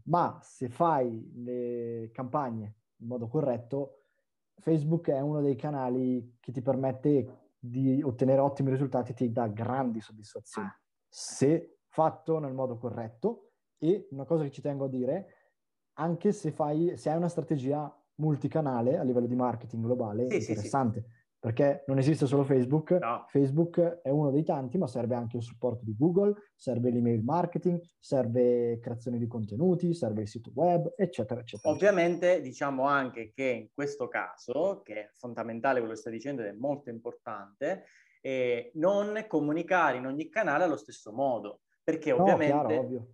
ma 0.05 0.39
se 0.43 0.69
fai 0.69 1.33
le 1.37 2.11
campagne 2.13 2.75
in 2.97 3.07
modo 3.07 3.27
corretto, 3.27 4.03
Facebook 4.59 5.09
è 5.09 5.21
uno 5.21 5.41
dei 5.41 5.57
canali 5.57 6.37
che 6.41 6.53
ti 6.53 6.61
permette 6.61 7.55
di 7.59 8.03
ottenere 8.03 8.43
ottimi 8.43 8.71
risultati, 8.71 9.15
ti 9.15 9.33
dà 9.33 9.47
grandi 9.49 10.03
soddisfazioni. 10.03 10.69
Ah. 10.69 10.79
Se 11.09 11.80
fatto 11.91 12.39
nel 12.39 12.55
modo 12.55 12.79
corretto 12.79 13.51
e 13.79 14.09
una 14.11 14.25
cosa 14.25 14.45
che 14.45 14.51
ci 14.51 14.63
tengo 14.63 14.85
a 14.85 14.89
dire, 14.89 15.35
anche 15.95 16.33
se, 16.33 16.51
fai, 16.51 16.97
se 16.97 17.11
hai 17.11 17.17
una 17.17 17.29
strategia 17.29 17.95
multicanale 18.17 18.99
a 18.99 19.03
livello 19.03 19.27
di 19.27 19.35
marketing 19.35 19.85
globale, 19.85 20.29
sì, 20.31 20.37
interessante. 20.37 21.01
Sì, 21.01 21.07
sì. 21.07 21.19
Perché 21.41 21.85
non 21.87 21.97
esiste 21.97 22.27
solo 22.27 22.45
Facebook, 22.45 22.91
no. 22.91 23.25
Facebook 23.27 24.01
è 24.03 24.11
uno 24.11 24.31
dei 24.31 24.45
tanti, 24.45 24.77
ma 24.77 24.87
serve 24.87 25.15
anche 25.15 25.39
il 25.39 25.43
supporto 25.43 25.87
di 25.87 25.97
Google, 25.97 26.35
serve 26.55 26.91
l'email 26.91 27.23
marketing, 27.23 27.81
serve 27.99 28.79
creazione 28.79 29.17
di 29.17 29.27
contenuti, 29.27 29.95
serve 29.95 30.21
il 30.21 30.29
sito 30.29 30.51
web, 30.55 30.93
eccetera, 30.99 31.41
eccetera. 31.41 31.73
Ovviamente 31.73 32.43
diciamo 32.43 32.85
anche 32.85 33.33
che 33.33 33.45
in 33.45 33.69
questo 33.73 34.07
caso, 34.07 34.83
che 34.85 34.95
è 34.95 35.09
fondamentale 35.15 35.79
quello 35.79 35.95
che 35.95 36.01
stai 36.01 36.13
dicendo 36.13 36.43
ed 36.43 36.49
è 36.49 36.53
molto 36.53 36.91
importante, 36.91 37.85
e 38.21 38.71
non 38.75 39.25
comunicare 39.27 39.97
in 39.97 40.05
ogni 40.05 40.29
canale 40.29 40.65
allo 40.65 40.77
stesso 40.77 41.11
modo, 41.11 41.61
perché 41.91 42.13
ovviamente 42.13 42.55
no, 42.55 42.67
chiaro, 42.67 43.07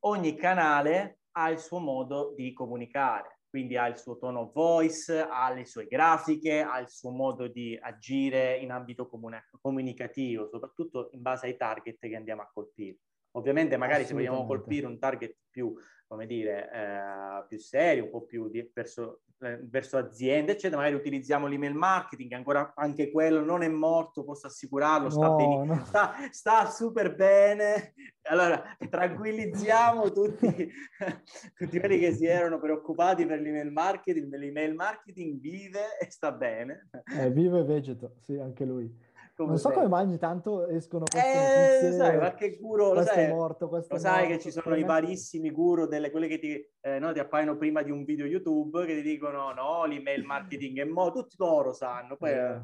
ogni 0.00 0.34
canale 0.34 1.20
ha 1.32 1.50
il 1.50 1.58
suo 1.58 1.78
modo 1.78 2.32
di 2.34 2.52
comunicare, 2.52 3.40
quindi 3.48 3.76
ha 3.76 3.86
il 3.86 3.96
suo 3.96 4.16
tono 4.16 4.40
of 4.40 4.52
voice, 4.52 5.20
ha 5.20 5.50
le 5.52 5.64
sue 5.64 5.86
grafiche, 5.86 6.62
ha 6.62 6.78
il 6.78 6.88
suo 6.88 7.10
modo 7.10 7.46
di 7.46 7.78
agire 7.80 8.56
in 8.58 8.70
ambito 8.70 9.06
comune- 9.06 9.48
comunicativo, 9.60 10.48
soprattutto 10.48 11.10
in 11.12 11.22
base 11.22 11.46
ai 11.46 11.56
target 11.56 11.98
che 11.98 12.16
andiamo 12.16 12.42
a 12.42 12.50
colpire. 12.52 12.98
Ovviamente 13.32 13.76
magari 13.76 14.04
se 14.04 14.14
vogliamo 14.14 14.46
colpire 14.46 14.86
un 14.86 14.98
target 14.98 15.36
più, 15.50 15.74
come 16.08 16.26
dire, 16.26 16.70
eh, 16.72 17.44
più 17.46 17.58
serio, 17.58 18.04
un 18.04 18.10
po' 18.10 18.22
più 18.22 18.48
di, 18.48 18.66
verso, 18.72 19.20
eh, 19.40 19.60
verso, 19.62 19.98
aziende, 19.98 20.52
eccetera, 20.52 20.80
magari 20.80 20.96
utilizziamo 20.96 21.46
l'email 21.46 21.74
marketing, 21.74 22.32
ancora 22.32 22.72
anche 22.74 23.10
quello 23.10 23.44
non 23.44 23.62
è 23.62 23.68
morto, 23.68 24.24
posso 24.24 24.46
assicurarlo, 24.46 25.10
sta, 25.10 25.26
no, 25.26 25.64
no. 25.64 25.84
sta, 25.84 26.14
sta 26.30 26.66
super 26.70 27.14
bene. 27.14 27.92
Allora, 28.22 28.62
tranquillizziamo 28.88 30.10
tutti, 30.12 30.48
tutti 31.54 31.78
quelli 31.78 31.98
che 31.98 32.14
si 32.14 32.24
erano 32.24 32.58
preoccupati 32.58 33.26
per 33.26 33.40
l'email 33.40 33.70
marketing, 33.70 34.34
l'email 34.34 34.74
marketing 34.74 35.38
vive 35.38 35.98
e 36.00 36.10
sta 36.10 36.32
bene. 36.32 36.88
Eh, 37.18 37.30
vive 37.30 37.60
e 37.60 37.64
vegeto, 37.64 38.14
sì, 38.20 38.38
anche 38.38 38.64
lui. 38.64 38.90
Come 39.38 39.50
non 39.50 39.58
so 39.60 39.70
come 39.70 39.86
mai 39.86 40.02
ogni 40.02 40.18
tanto 40.18 40.66
escono 40.66 41.04
queste 41.08 41.90
eh, 41.90 41.92
sai, 41.92 42.16
qualche 42.16 42.56
guru, 42.56 42.92
lo 42.92 43.02
sai, 43.04 43.26
è 43.26 43.28
morto, 43.28 43.68
lo 43.70 43.80
sai 43.96 44.22
morto, 44.26 44.26
che 44.26 44.38
ci 44.40 44.50
sono 44.50 44.74
i 44.74 44.82
varissimi 44.82 45.52
guru, 45.52 45.86
delle, 45.86 46.10
quelle 46.10 46.26
che 46.26 46.40
ti, 46.40 46.68
eh, 46.80 46.98
no, 46.98 47.12
ti, 47.12 47.20
appaiono 47.20 47.56
prima 47.56 47.82
di 47.82 47.92
un 47.92 48.02
video 48.02 48.26
YouTube, 48.26 48.84
che 48.84 48.96
ti 48.96 49.02
dicono 49.02 49.52
no, 49.52 49.84
l'email 49.84 50.24
marketing 50.24 50.80
è 50.80 50.84
morto, 50.84 51.20
tutti 51.20 51.36
loro 51.38 51.72
sanno, 51.72 52.16
poi 52.16 52.32
eh, 52.32 52.60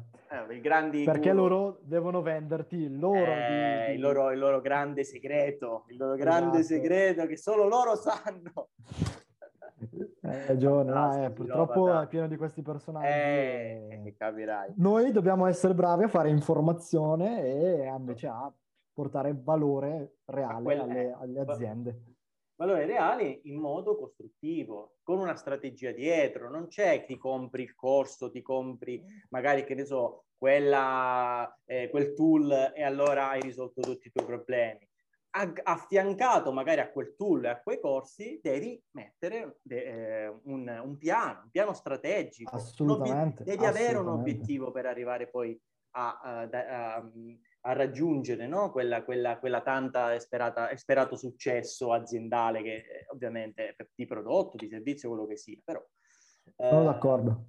eh 0.49 0.53
i 0.53 0.59
grandi 0.59 1.05
Perché 1.05 1.31
guru, 1.31 1.47
loro 1.47 1.79
devono 1.83 2.21
venderti 2.21 2.75
il 2.75 2.99
loro, 2.99 3.23
eh, 3.23 3.85
di, 3.85 3.91
di... 3.91 3.95
Il, 3.95 4.01
loro, 4.01 4.31
il 4.31 4.39
loro 4.39 4.59
grande 4.59 5.05
segreto, 5.05 5.85
il 5.87 5.95
loro 5.95 6.15
grande 6.15 6.59
esatto. 6.59 6.81
segreto 6.81 7.25
che 7.25 7.37
solo 7.37 7.69
loro 7.69 7.95
sanno. 7.95 8.71
Hai 10.21 10.47
ragione, 10.47 10.91
no, 10.91 11.25
eh, 11.25 11.31
purtroppo 11.31 11.87
no, 11.87 12.01
è 12.01 12.07
pieno 12.07 12.27
di 12.27 12.37
questi 12.37 12.61
personaggi. 12.61 13.07
Eh, 13.07 14.01
e... 14.05 14.15
capirai. 14.17 14.73
Noi 14.77 15.11
dobbiamo 15.11 15.45
essere 15.47 15.73
bravi 15.73 16.03
a 16.03 16.07
fare 16.07 16.29
informazione 16.29 17.43
e 17.43 17.85
invece 17.85 18.27
a 18.27 18.51
portare 18.93 19.37
valore 19.37 20.19
reale 20.25 20.63
quelle, 20.63 20.81
alle, 20.81 21.15
alle, 21.19 21.39
aziende. 21.41 22.03
Valore 22.55 22.85
reale 22.85 23.41
in 23.43 23.59
modo 23.59 23.97
costruttivo, 23.97 24.95
con 25.03 25.19
una 25.19 25.35
strategia 25.35 25.91
dietro. 25.91 26.49
Non 26.49 26.67
c'è 26.67 27.03
ti 27.05 27.17
compri 27.17 27.63
il 27.63 27.75
corso, 27.75 28.31
ti 28.31 28.41
compri 28.41 29.03
magari, 29.29 29.65
che 29.65 29.75
ne 29.75 29.85
so, 29.85 30.27
quella, 30.37 31.53
eh, 31.65 31.89
quel 31.89 32.13
tool 32.13 32.71
e 32.73 32.81
allora 32.81 33.29
hai 33.29 33.41
risolto 33.41 33.81
tutti 33.81 34.07
i 34.07 34.11
tuoi 34.11 34.25
problemi 34.25 34.87
affiancato 35.63 36.53
magari 36.53 36.79
a 36.79 36.91
quel 36.91 37.15
tool 37.15 37.45
e 37.45 37.49
a 37.49 37.61
quei 37.61 37.79
corsi, 37.79 38.39
devi 38.41 38.81
mettere 38.91 39.59
de- 39.61 39.83
eh, 39.83 40.27
un, 40.43 40.67
un, 40.83 40.97
piano, 40.97 41.41
un 41.43 41.49
piano 41.49 41.73
strategico. 41.73 42.55
Assolutamente. 42.55 43.43
devi 43.43 43.57
assolutamente. 43.57 43.85
avere 43.85 43.97
un 43.97 44.07
obiettivo 44.07 44.71
per 44.71 44.85
arrivare 44.85 45.27
poi 45.27 45.59
a, 45.97 46.19
a, 46.21 46.41
a, 46.49 47.11
a 47.61 47.73
raggiungere 47.73 48.47
no? 48.47 48.71
quella, 48.71 49.03
quella, 49.03 49.37
quella, 49.39 49.61
tanta 49.61 50.17
sperata, 50.19 50.75
sperato 50.77 51.17
successo 51.17 51.91
aziendale 51.91 52.61
che 52.61 52.75
eh, 52.75 53.05
ovviamente 53.11 53.75
di 53.93 54.05
prodotto, 54.05 54.55
di 54.55 54.69
servizio, 54.69 55.09
quello 55.09 55.25
che 55.25 55.37
sia. 55.37 55.59
Però, 55.63 55.83
Sono 56.55 56.81
eh, 56.81 56.85
d'accordo. 56.85 57.45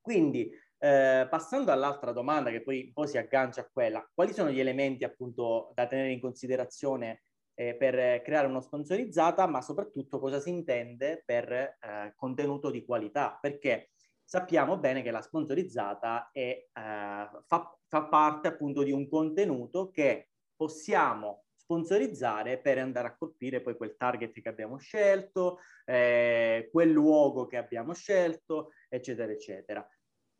Quindi 0.00 0.50
eh, 0.86 1.26
passando 1.28 1.72
all'altra 1.72 2.12
domanda 2.12 2.50
che 2.50 2.62
poi 2.62 2.84
un 2.86 2.92
po' 2.92 3.06
si 3.06 3.18
aggancia 3.18 3.62
a 3.62 3.68
quella, 3.72 4.08
quali 4.14 4.32
sono 4.32 4.50
gli 4.50 4.60
elementi 4.60 5.02
appunto 5.02 5.72
da 5.74 5.88
tenere 5.88 6.12
in 6.12 6.20
considerazione 6.20 7.24
eh, 7.54 7.74
per 7.74 8.22
creare 8.22 8.46
uno 8.46 8.60
sponsorizzata, 8.60 9.46
ma 9.46 9.60
soprattutto 9.62 10.20
cosa 10.20 10.38
si 10.38 10.50
intende 10.50 11.22
per 11.26 11.50
eh, 11.50 12.12
contenuto 12.14 12.70
di 12.70 12.84
qualità? 12.84 13.36
Perché 13.40 13.90
sappiamo 14.22 14.78
bene 14.78 15.02
che 15.02 15.10
la 15.10 15.22
sponsorizzata 15.22 16.30
è, 16.30 16.40
eh, 16.40 16.68
fa, 16.72 17.78
fa 17.88 18.04
parte 18.04 18.48
appunto 18.48 18.84
di 18.84 18.92
un 18.92 19.08
contenuto 19.08 19.90
che 19.90 20.28
possiamo 20.54 21.46
sponsorizzare 21.56 22.60
per 22.60 22.78
andare 22.78 23.08
a 23.08 23.16
colpire 23.16 23.60
poi 23.60 23.76
quel 23.76 23.96
target 23.96 24.40
che 24.40 24.48
abbiamo 24.48 24.76
scelto, 24.76 25.58
eh, 25.84 26.68
quel 26.70 26.90
luogo 26.92 27.46
che 27.46 27.56
abbiamo 27.56 27.92
scelto, 27.92 28.70
eccetera, 28.88 29.32
eccetera 29.32 29.84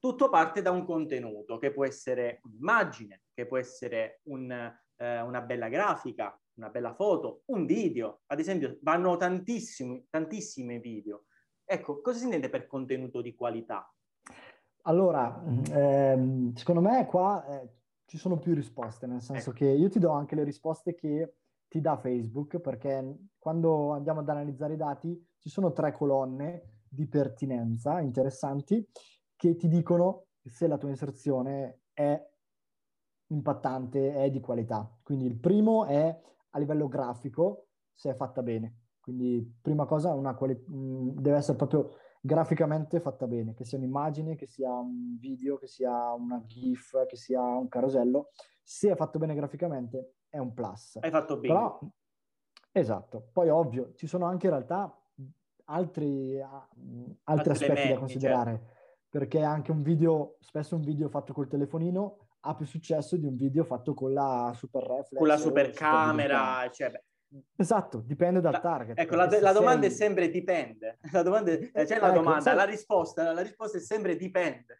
tutto 0.06 0.28
parte 0.28 0.62
da 0.62 0.70
un 0.70 0.84
contenuto 0.84 1.58
che 1.58 1.72
può 1.72 1.84
essere 1.84 2.40
un'immagine, 2.44 3.22
che 3.34 3.44
può 3.44 3.58
essere 3.58 4.20
un, 4.24 4.50
eh, 4.52 5.20
una 5.20 5.40
bella 5.40 5.68
grafica, 5.68 6.38
una 6.54 6.68
bella 6.68 6.94
foto, 6.94 7.42
un 7.46 7.66
video. 7.66 8.20
Ad 8.26 8.38
esempio, 8.38 8.78
vanno 8.82 9.16
tantissimi, 9.16 10.06
tantissimi 10.08 10.78
video. 10.78 11.24
Ecco, 11.64 12.00
cosa 12.00 12.18
si 12.18 12.24
intende 12.24 12.48
per 12.48 12.68
contenuto 12.68 13.20
di 13.20 13.34
qualità? 13.34 13.92
Allora, 14.82 15.42
ehm, 15.72 16.54
secondo 16.54 16.80
me 16.80 17.04
qua 17.06 17.44
eh, 17.44 17.68
ci 18.04 18.16
sono 18.16 18.38
più 18.38 18.54
risposte, 18.54 19.08
nel 19.08 19.20
senso 19.20 19.50
ecco. 19.50 19.58
che 19.58 19.66
io 19.66 19.88
ti 19.88 19.98
do 19.98 20.12
anche 20.12 20.36
le 20.36 20.44
risposte 20.44 20.94
che 20.94 21.34
ti 21.66 21.80
dà 21.80 21.96
Facebook, 21.96 22.60
perché 22.60 23.16
quando 23.36 23.90
andiamo 23.90 24.20
ad 24.20 24.28
analizzare 24.28 24.74
i 24.74 24.76
dati 24.76 25.20
ci 25.40 25.48
sono 25.48 25.72
tre 25.72 25.90
colonne 25.90 26.74
di 26.88 27.08
pertinenza 27.08 27.98
interessanti 27.98 28.88
che 29.36 29.56
ti 29.56 29.68
dicono 29.68 30.26
se 30.42 30.66
la 30.66 30.78
tua 30.78 30.88
inserzione 30.88 31.82
è 31.92 32.20
impattante, 33.28 34.14
è 34.14 34.30
di 34.30 34.40
qualità. 34.40 34.90
Quindi 35.02 35.26
il 35.26 35.36
primo 35.36 35.84
è 35.84 36.20
a 36.50 36.58
livello 36.58 36.88
grafico, 36.88 37.68
se 37.92 38.10
è 38.10 38.14
fatta 38.14 38.42
bene. 38.42 38.80
Quindi 39.00 39.58
prima 39.60 39.84
cosa 39.84 40.12
quali- 40.34 40.60
deve 40.66 41.36
essere 41.36 41.56
proprio 41.56 41.94
graficamente 42.20 43.00
fatta 43.00 43.26
bene, 43.26 43.54
che 43.54 43.64
sia 43.64 43.78
un'immagine, 43.78 44.34
che 44.34 44.46
sia 44.46 44.72
un 44.72 45.16
video, 45.18 45.58
che 45.58 45.68
sia 45.68 46.12
una 46.12 46.42
GIF, 46.44 47.06
che 47.06 47.16
sia 47.16 47.40
un 47.40 47.68
carosello. 47.68 48.30
Se 48.64 48.90
è 48.90 48.96
fatto 48.96 49.18
bene 49.18 49.34
graficamente 49.34 50.14
è 50.28 50.38
un 50.38 50.52
plus. 50.52 50.98
Hai 51.00 51.10
fatto 51.10 51.38
bene. 51.38 51.54
Però, 51.54 51.80
esatto. 52.72 53.28
Poi 53.32 53.48
ovvio, 53.48 53.92
ci 53.94 54.08
sono 54.08 54.24
anche 54.24 54.46
in 54.46 54.52
realtà 54.52 54.92
altri, 55.66 56.40
altri, 56.40 57.20
altri 57.24 57.50
aspetti 57.52 57.70
elementi, 57.70 57.92
da 57.92 57.98
considerare. 57.98 58.50
Certo 58.50 58.75
perché 59.16 59.40
anche 59.40 59.70
un 59.70 59.80
video, 59.80 60.36
spesso 60.40 60.76
un 60.76 60.82
video 60.82 61.08
fatto 61.08 61.32
col 61.32 61.48
telefonino 61.48 62.18
ha 62.40 62.54
più 62.54 62.66
successo 62.66 63.16
di 63.16 63.24
un 63.24 63.34
video 63.34 63.64
fatto 63.64 63.94
con 63.94 64.12
la 64.12 64.52
super 64.54 64.82
reflex. 64.82 65.16
Con 65.16 65.26
la 65.26 65.38
super 65.38 65.70
camera, 65.70 66.68
cioè, 66.70 66.90
beh. 66.90 67.04
Esatto, 67.56 68.02
dipende 68.04 68.42
dal 68.42 68.60
target. 68.60 68.98
Ecco, 68.98 69.14
la, 69.14 69.26
la 69.40 69.52
domanda 69.52 69.86
sei... 69.86 69.88
è 69.88 69.92
sempre 69.92 70.28
dipende. 70.28 70.98
La 71.12 71.22
domanda 71.22 71.50
è, 71.50 71.58
c'è 71.72 71.96
ecco, 71.96 72.06
la 72.06 72.12
domanda, 72.12 72.40
sai... 72.40 72.56
la 72.56 72.64
risposta, 72.64 73.32
la 73.32 73.40
risposta 73.40 73.78
è 73.78 73.80
sempre 73.80 74.16
dipende. 74.16 74.78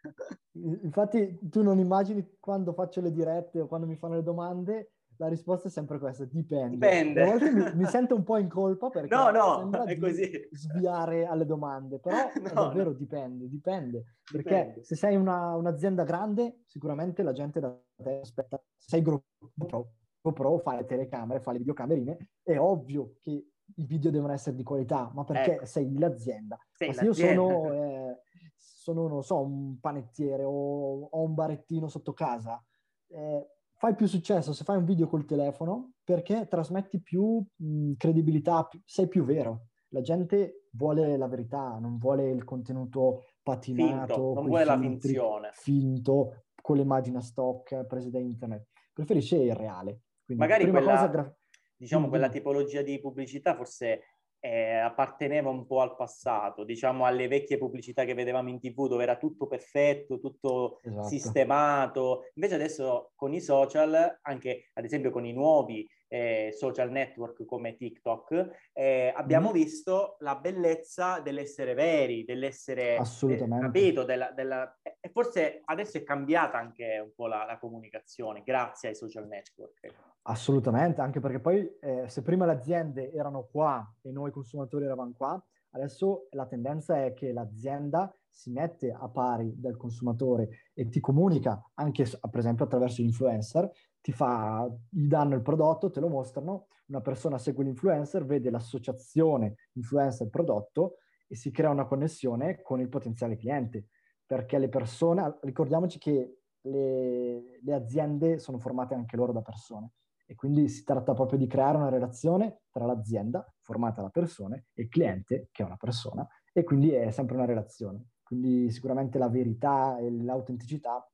Infatti 0.83 1.39
tu 1.41 1.63
non 1.63 1.79
immagini 1.79 2.37
quando 2.39 2.73
faccio 2.73 3.01
le 3.01 3.11
dirette 3.11 3.61
o 3.61 3.67
quando 3.67 3.87
mi 3.87 3.95
fanno 3.95 4.15
le 4.15 4.23
domande 4.23 4.91
la 5.17 5.27
risposta 5.27 5.67
è 5.67 5.71
sempre 5.71 5.99
questa, 5.99 6.25
dipende. 6.25 6.75
Dipende. 6.75 7.23
A 7.23 7.25
volte 7.25 7.51
mi, 7.51 7.75
mi, 7.75 7.85
sento 7.85 8.15
un 8.15 8.23
po' 8.23 8.37
in 8.37 8.47
colpa 8.49 8.89
perché 8.89 9.13
no, 9.13 9.29
no, 9.31 9.57
sembra 9.59 9.83
è 9.85 9.97
così. 9.97 10.47
sviare 10.51 11.25
alle 11.25 11.45
domande, 11.45 11.99
però 11.99 12.15
no, 12.41 12.49
davvero 12.53 12.91
no. 12.91 12.95
dipende, 12.95 13.47
dipende. 13.47 14.15
Perché 14.31 14.55
dipende. 14.55 14.83
se 14.83 14.95
sei 14.95 15.15
una, 15.15 15.55
un'azienda 15.55 16.03
grande, 16.03 16.61
sicuramente 16.65 17.23
la 17.23 17.33
gente 17.33 17.59
da 17.59 17.75
te 17.95 18.19
aspetta, 18.21 18.61
se 18.75 18.89
sei 18.89 19.01
GoPro, 19.01 19.91
GoPro 20.21 20.57
fa 20.59 20.75
le 20.75 20.85
telecamere, 20.85 21.39
fa 21.39 21.51
le 21.51 21.59
videocamerine, 21.59 22.29
è 22.43 22.57
ovvio 22.57 23.15
che 23.19 23.31
i 23.75 23.85
video 23.85 24.11
devono 24.11 24.33
essere 24.33 24.55
di 24.55 24.63
qualità, 24.63 25.11
ma 25.13 25.23
perché 25.23 25.55
ecco. 25.55 25.65
sei 25.65 25.97
l'azienda. 25.97 26.57
Sei 26.71 26.89
ma 26.89 26.93
se 26.93 27.05
l'azienda. 27.05 27.41
io 27.41 27.49
sono, 27.49 27.73
eh, 27.73 28.21
sono, 28.55 29.07
non 29.07 29.23
so, 29.23 29.41
un 29.41 29.79
panettiere 29.79 30.43
o 30.43 31.07
ho 31.09 31.21
un 31.23 31.33
barettino 31.33 31.87
sotto 31.87 32.13
casa, 32.13 32.63
eh, 33.09 33.56
fai 33.77 33.95
più 33.95 34.07
successo 34.07 34.53
se 34.53 34.63
fai 34.63 34.77
un 34.77 34.85
video 34.85 35.07
col 35.07 35.25
telefono 35.25 35.93
perché 36.03 36.47
trasmetti 36.47 36.99
più 37.01 37.43
mh, 37.55 37.93
credibilità, 37.97 38.63
più, 38.63 38.81
sei 38.83 39.07
più 39.07 39.23
vero. 39.23 39.67
La 39.89 40.01
gente 40.01 40.67
vuole 40.71 41.15
la 41.15 41.27
verità, 41.27 41.77
non 41.79 41.97
vuole 41.97 42.29
il 42.29 42.43
contenuto 42.43 43.25
patinato, 43.41 44.13
finto, 44.13 44.33
non 44.33 44.45
vuole 44.47 44.65
la 44.65 44.77
finzione. 44.77 45.49
Finto, 45.53 46.43
con 46.61 46.75
le 46.75 46.81
immagini 46.81 47.17
a 47.17 47.21
stock 47.21 47.85
prese 47.85 48.09
da 48.09 48.19
internet. 48.19 48.67
Preferisce 48.91 49.37
il 49.37 49.55
reale. 49.55 50.01
Quindi, 50.25 50.43
Magari 50.43 50.69
quella, 50.69 51.07
gra- 51.07 51.37
diciamo, 51.75 52.09
quella 52.09 52.29
tipologia 52.29 52.81
di 52.81 52.99
pubblicità 52.99 53.55
forse 53.55 54.01
eh, 54.39 54.75
apparteneva 54.75 55.49
un 55.49 55.65
po' 55.65 55.81
al 55.81 55.95
passato, 55.95 56.63
diciamo 56.63 57.05
alle 57.05 57.27
vecchie 57.27 57.57
pubblicità 57.57 58.05
che 58.05 58.13
vedevamo 58.13 58.49
in 58.49 58.59
tv 58.59 58.87
dove 58.87 59.03
era 59.03 59.17
tutto 59.17 59.47
perfetto, 59.47 60.19
tutto 60.19 60.79
esatto. 60.83 61.07
sistemato. 61.07 62.23
Invece 62.35 62.55
adesso 62.55 63.11
con 63.15 63.33
i 63.33 63.41
social, 63.41 64.19
anche 64.21 64.69
ad 64.73 64.85
esempio 64.85 65.11
con 65.11 65.25
i 65.25 65.33
nuovi 65.33 65.87
eh, 66.07 66.51
social 66.53 66.91
network 66.91 67.45
come 67.45 67.75
TikTok, 67.75 68.69
eh, 68.73 69.13
abbiamo 69.15 69.49
mm. 69.49 69.53
visto 69.53 70.17
la 70.19 70.35
bellezza 70.35 71.19
dell'essere 71.19 71.73
veri, 71.73 72.23
dell'essere 72.23 72.95
eh, 72.95 72.97
Assolutamente. 72.97 73.65
capito, 73.65 74.03
della, 74.03 74.31
della... 74.31 74.79
e 74.81 75.09
forse 75.09 75.61
adesso 75.65 75.97
è 75.97 76.03
cambiata 76.03 76.57
anche 76.57 76.99
un 77.03 77.11
po' 77.15 77.27
la, 77.27 77.45
la 77.45 77.57
comunicazione 77.57 78.43
grazie 78.43 78.89
ai 78.89 78.95
social 78.95 79.27
network. 79.27 79.93
Assolutamente, 80.23 81.01
anche 81.01 81.19
perché 81.19 81.39
poi 81.39 81.69
eh, 81.79 82.09
se 82.09 82.21
prima 82.21 82.45
le 82.45 82.51
aziende 82.51 83.11
erano 83.13 83.47
qua 83.49 83.95
e 84.01 84.11
noi 84.11 84.31
consumatori 84.31 84.85
eravamo 84.85 85.13
qua, 85.15 85.41
adesso 85.71 86.27
la 86.31 86.45
tendenza 86.45 87.03
è 87.03 87.13
che 87.13 87.31
l'azienda 87.31 88.13
si 88.37 88.51
mette 88.51 88.91
a 88.91 89.07
pari 89.09 89.53
del 89.57 89.77
consumatore 89.77 90.49
e 90.73 90.89
ti 90.89 90.99
comunica 90.99 91.59
anche 91.73 92.03
per 92.03 92.39
esempio 92.39 92.65
attraverso 92.65 93.01
l'influencer, 93.01 93.69
ti 94.01 94.11
fa, 94.11 94.69
gli 94.89 95.07
danno 95.07 95.35
il 95.35 95.41
prodotto, 95.41 95.89
te 95.89 95.99
lo 95.99 96.07
mostrano, 96.07 96.67
una 96.87 97.01
persona 97.01 97.37
segue 97.37 97.63
l'influencer, 97.63 98.25
vede 98.25 98.49
l'associazione 98.49 99.55
influencer-prodotto 99.73 100.97
e 101.27 101.35
si 101.35 101.51
crea 101.51 101.69
una 101.69 101.85
connessione 101.85 102.61
con 102.61 102.79
il 102.79 102.89
potenziale 102.89 103.35
cliente, 103.35 103.87
perché 104.25 104.57
le 104.57 104.69
persone, 104.69 105.37
ricordiamoci 105.41 105.99
che 105.99 106.39
le, 106.61 107.59
le 107.61 107.73
aziende 107.73 108.39
sono 108.39 108.59
formate 108.59 108.93
anche 108.93 109.15
loro 109.15 109.33
da 109.33 109.41
persone 109.41 109.91
e 110.25 110.35
quindi 110.35 110.67
si 110.67 110.83
tratta 110.83 111.13
proprio 111.13 111.39
di 111.39 111.47
creare 111.47 111.77
una 111.77 111.89
relazione 111.89 112.63
tra 112.69 112.85
l'azienda 112.85 113.45
formata 113.61 114.01
da 114.01 114.09
persone 114.09 114.67
e 114.73 114.83
il 114.83 114.89
cliente 114.89 115.47
che 115.51 115.63
è 115.63 115.65
una 115.65 115.77
persona 115.77 116.27
e 116.51 116.63
quindi 116.63 116.91
è 116.91 117.11
sempre 117.11 117.35
una 117.35 117.45
relazione. 117.45 118.09
Quindi 118.23 118.69
sicuramente 118.71 119.17
la 119.17 119.29
verità 119.29 119.97
e 119.99 120.11
l'autenticità 120.11 121.09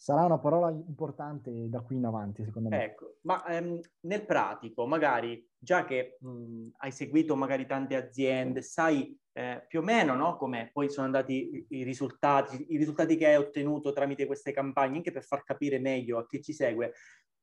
sarà 0.00 0.24
una 0.24 0.38
parola 0.38 0.70
importante 0.70 1.68
da 1.68 1.82
qui 1.82 1.96
in 1.96 2.06
avanti, 2.06 2.42
secondo 2.42 2.70
me. 2.70 2.84
Ecco, 2.84 3.16
ma 3.24 3.44
ehm, 3.44 3.78
nel 4.06 4.24
pratico, 4.24 4.86
magari, 4.86 5.46
già 5.58 5.84
che 5.84 6.16
mh, 6.18 6.68
hai 6.78 6.90
seguito 6.90 7.36
magari 7.36 7.66
tante 7.66 7.96
aziende, 7.96 8.62
sai 8.62 9.14
eh, 9.32 9.62
più 9.68 9.80
o 9.80 9.82
meno 9.82 10.14
no, 10.14 10.38
come 10.38 10.70
poi 10.72 10.88
sono 10.88 11.04
andati 11.04 11.66
i, 11.68 11.80
i, 11.80 11.82
risultati, 11.82 12.64
i 12.72 12.78
risultati 12.78 13.14
che 13.18 13.26
hai 13.26 13.36
ottenuto 13.36 13.92
tramite 13.92 14.24
queste 14.24 14.52
campagne, 14.52 14.96
anche 14.96 15.12
per 15.12 15.22
far 15.22 15.44
capire 15.44 15.78
meglio 15.78 16.16
a 16.16 16.26
chi 16.26 16.42
ci 16.42 16.54
segue, 16.54 16.94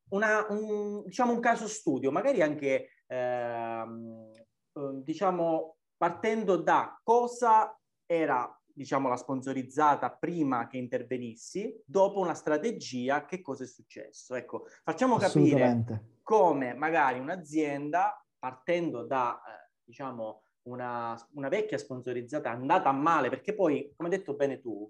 una, 0.10 0.48
un, 0.50 1.04
diciamo 1.06 1.34
un 1.34 1.40
caso 1.40 1.68
studio, 1.68 2.10
magari 2.10 2.42
anche 2.42 2.90
ehm, 3.06 4.32
eh, 4.74 5.02
diciamo 5.04 5.76
partendo 5.96 6.58
da 6.58 7.00
cosa 7.04 7.80
era 8.08 8.52
diciamo 8.78 9.10
la 9.10 9.18
sponsorizzata 9.18 10.12
prima 10.12 10.68
che 10.68 10.78
intervenissi, 10.78 11.82
dopo 11.84 12.20
una 12.20 12.36
strategia 12.36 13.26
che 13.26 13.42
cosa 13.42 13.64
è 13.64 13.68
successo. 13.68 14.36
Ecco, 14.36 14.68
facciamo 14.84 15.18
capire 15.18 16.20
come 16.22 16.76
magari 16.76 17.18
un'azienda 17.18 18.24
partendo 18.38 19.04
da 19.04 19.36
eh, 19.36 19.72
diciamo 19.84 20.44
una, 20.68 21.18
una 21.34 21.50
vecchia 21.50 21.80
sponsorizzata 21.80 22.52
andata 22.52 22.92
male, 22.92 23.30
perché 23.30 23.56
poi, 23.56 23.94
come 23.96 24.10
hai 24.10 24.18
detto 24.18 24.36
bene 24.36 24.60
tu, 24.60 24.90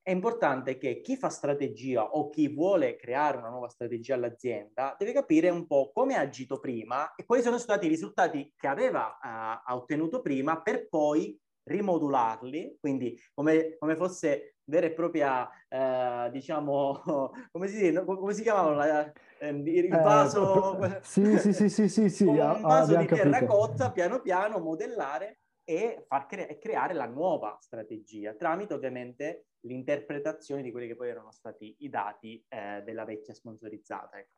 è 0.00 0.12
importante 0.12 0.78
che 0.78 1.00
chi 1.00 1.16
fa 1.16 1.28
strategia 1.28 2.12
o 2.12 2.30
chi 2.30 2.48
vuole 2.48 2.94
creare 2.96 3.36
una 3.36 3.48
nuova 3.50 3.68
strategia 3.68 4.14
all'azienda 4.14 4.94
deve 4.96 5.12
capire 5.12 5.50
un 5.50 5.66
po' 5.66 5.90
come 5.92 6.14
ha 6.14 6.20
agito 6.20 6.60
prima 6.60 7.14
e 7.14 7.26
quali 7.26 7.42
sono 7.42 7.58
stati 7.58 7.86
i 7.86 7.90
risultati 7.90 8.54
che 8.56 8.68
aveva 8.68 9.18
uh, 9.20 9.74
ottenuto 9.74 10.22
prima 10.22 10.62
per 10.62 10.88
poi 10.88 11.38
rimodularli, 11.68 12.78
quindi 12.80 13.18
come, 13.34 13.76
come 13.78 13.96
fosse 13.96 14.56
vera 14.64 14.86
e 14.86 14.92
propria, 14.92 15.48
uh, 15.68 16.30
diciamo, 16.30 17.00
come 17.52 17.68
si, 17.68 17.92
come 18.04 18.32
si 18.32 18.42
chiamava 18.42 18.74
la, 18.74 19.12
eh, 19.38 19.48
il 19.48 19.88
vaso? 19.88 20.82
Eh, 20.82 20.98
sì, 21.02 21.38
sì, 21.38 21.52
sì, 21.52 21.68
sì, 21.68 21.88
sì, 21.88 22.08
sì, 22.08 22.24
un 22.26 22.60
vaso 22.60 22.96
di 22.96 23.06
terracotta, 23.06 23.92
piano 23.92 24.20
piano 24.20 24.58
modellare 24.58 25.40
e 25.64 26.04
far 26.08 26.26
cre- 26.26 26.58
creare 26.58 26.94
la 26.94 27.06
nuova 27.06 27.58
strategia 27.60 28.32
tramite 28.32 28.72
ovviamente 28.72 29.48
l'interpretazione 29.66 30.62
di 30.62 30.70
quelli 30.70 30.86
che 30.86 30.96
poi 30.96 31.10
erano 31.10 31.30
stati 31.30 31.76
i 31.80 31.88
dati 31.88 32.42
eh, 32.48 32.82
della 32.84 33.04
vecchia 33.04 33.34
sponsorizzata. 33.34 34.18
Ecco. 34.18 34.36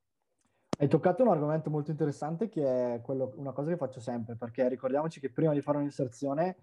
Hai 0.79 0.89
toccato 0.89 1.23
un 1.23 1.29
argomento 1.29 1.69
molto 1.69 1.91
interessante 1.91 2.49
che 2.49 2.95
è 2.95 3.01
quello, 3.03 3.33
una 3.37 3.53
cosa 3.53 3.69
che 3.71 3.77
faccio 3.77 4.01
sempre, 4.01 4.37
perché 4.37 4.67
ricordiamoci 4.69 5.21
che 5.21 5.31
prima 5.31 5.53
di 5.53 5.61
fare 5.61 5.77
un'inserzione 5.77 6.57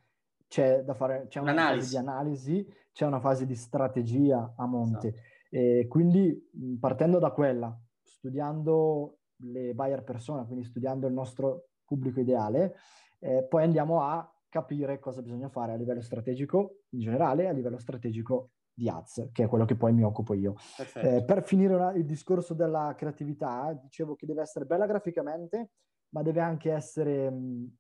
c'è 0.48 0.84
da 0.84 0.94
fare 0.94 1.28
c'è 1.28 1.40
una 1.40 1.54
fase 1.54 1.90
di 1.90 1.98
analisi, 1.98 2.74
c'è 2.92 3.06
una 3.06 3.20
fase 3.20 3.46
di 3.46 3.56
strategia 3.56 4.54
a 4.56 4.66
monte. 4.66 5.08
Esatto. 5.08 5.26
E 5.50 5.88
quindi 5.88 6.50
partendo 6.80 7.20
da 7.20 7.32
quella, 7.32 7.78
studiando 8.02 9.20
le 9.42 9.74
buyer 9.74 10.04
persona, 10.04 10.44
quindi 10.46 10.66
studiando 10.66 11.08
il 11.08 11.14
nostro 11.14 11.70
pubblico 11.86 12.20
ideale, 12.20 12.76
eh, 13.20 13.46
poi 13.48 13.64
andiamo 13.64 14.02
a 14.02 14.30
capire 14.50 15.00
cosa 15.00 15.22
bisogna 15.22 15.50
fare 15.50 15.74
a 15.74 15.76
livello 15.76 16.02
strategico 16.02 16.84
in 16.90 17.00
generale 17.00 17.48
a 17.48 17.52
livello 17.52 17.78
strategico 17.78 18.52
di 18.74 18.90
ads, 18.90 19.30
che 19.32 19.46
è 19.46 19.48
quello 19.48 19.66
che 19.66 19.76
poi 19.76 19.92
mi 19.92 20.04
occupo 20.04 20.34
io. 20.34 20.54
Eh, 20.96 21.24
per 21.26 21.44
finire 21.44 21.74
una, 21.74 21.94
il 21.94 22.06
discorso 22.06 22.54
della 22.54 22.94
creatività, 22.96 23.74
dicevo 23.82 24.16
che 24.16 24.28
deve 24.28 24.42
essere 24.42 24.66
bella 24.66 24.86
graficamente, 24.86 25.72
ma 26.10 26.22
deve 26.22 26.40
anche 26.40 26.72
essere 26.72 27.30
mh, 27.30 27.76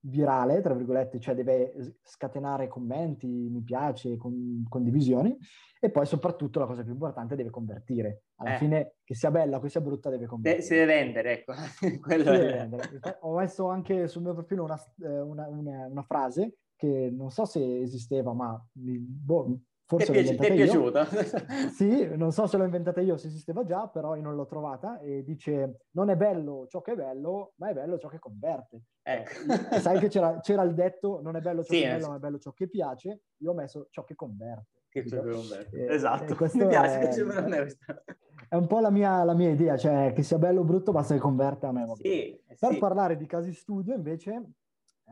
virale, 0.00 0.60
tra 0.60 0.74
virgolette, 0.74 1.18
cioè 1.18 1.34
deve 1.34 1.96
scatenare 2.02 2.68
commenti, 2.68 3.26
mi 3.26 3.62
piace, 3.62 4.16
con, 4.16 4.64
condivisioni 4.68 5.36
e 5.80 5.90
poi 5.90 6.06
soprattutto 6.06 6.60
la 6.60 6.66
cosa 6.66 6.82
più 6.82 6.92
importante 6.92 7.34
deve 7.34 7.50
convertire. 7.50 8.24
Alla 8.36 8.54
eh. 8.54 8.58
fine, 8.58 8.94
che 9.04 9.14
sia 9.14 9.30
bella, 9.30 9.60
che 9.60 9.68
sia 9.68 9.80
brutta, 9.80 10.10
deve 10.10 10.26
convertire. 10.26 10.62
Si 10.62 10.74
deve 10.74 10.94
vendere, 10.94 11.32
ecco. 11.32 11.54
deve 12.06 12.52
vendere. 12.52 13.00
Ho 13.20 13.36
messo 13.36 13.68
anche 13.68 14.06
sul 14.06 14.22
mio 14.22 14.34
profilo 14.34 14.64
una, 14.64 14.80
eh, 15.02 15.20
una, 15.20 15.48
una, 15.48 15.86
una 15.86 16.02
frase 16.02 16.58
che 16.76 17.10
non 17.12 17.30
so 17.30 17.44
se 17.44 17.80
esisteva, 17.80 18.32
ma 18.32 18.60
boh, 18.72 19.58
Forse 19.84 20.12
ti 20.12 20.18
è, 20.18 20.34
pi- 20.34 20.46
è 20.46 20.54
piaciuta? 20.54 21.06
sì, 21.74 22.16
non 22.16 22.32
so 22.32 22.46
se 22.46 22.56
l'ho 22.56 22.64
inventata 22.64 23.00
io, 23.00 23.16
se 23.16 23.26
esisteva 23.26 23.64
già, 23.64 23.88
però 23.88 24.16
io 24.16 24.22
non 24.22 24.34
l'ho 24.34 24.46
trovata 24.46 24.98
e 25.00 25.22
dice 25.22 25.86
non 25.92 26.08
è 26.08 26.16
bello 26.16 26.66
ciò 26.68 26.80
che 26.80 26.92
è 26.92 26.94
bello, 26.94 27.52
ma 27.56 27.70
è 27.70 27.74
bello 27.74 27.98
ciò 27.98 28.08
che 28.08 28.18
converte. 28.18 28.82
Ecco. 29.02 29.30
Eh, 29.74 29.80
sai 29.80 29.98
che 29.98 30.08
c'era, 30.08 30.40
c'era, 30.40 30.62
il 30.62 30.74
detto 30.74 31.20
non 31.22 31.36
è 31.36 31.40
bello 31.40 31.62
ciò 31.62 31.74
sì, 31.74 31.80
che 31.80 31.88
è 31.88 31.94
bello, 31.94 32.08
ma 32.08 32.16
è 32.16 32.18
bello 32.18 32.38
ciò 32.38 32.52
che 32.52 32.68
piace, 32.68 33.20
io 33.38 33.50
ho 33.50 33.54
messo 33.54 33.88
ciò 33.90 34.04
che 34.04 34.14
converte. 34.14 34.80
Che 34.88 35.06
ciò 35.06 35.22
che 35.22 35.30
converte. 35.30 35.86
Eh, 35.86 35.94
esatto, 35.94 36.36
mi 36.38 36.66
piace, 36.66 36.98
è, 36.98 37.24
questa. 37.56 38.04
È 38.48 38.54
un 38.54 38.66
po' 38.66 38.80
la 38.80 38.90
mia, 38.90 39.24
la 39.24 39.34
mia, 39.34 39.50
idea, 39.50 39.76
cioè 39.76 40.12
che 40.14 40.22
sia 40.22 40.38
bello 40.38 40.60
o 40.60 40.64
brutto 40.64 40.92
basta 40.92 41.14
che 41.14 41.20
converta 41.20 41.68
a 41.68 41.72
me. 41.72 41.90
Sì, 41.96 42.38
per 42.58 42.72
sì. 42.72 42.78
parlare 42.78 43.16
di 43.16 43.26
casi 43.26 43.52
studio 43.52 43.94
invece 43.94 44.42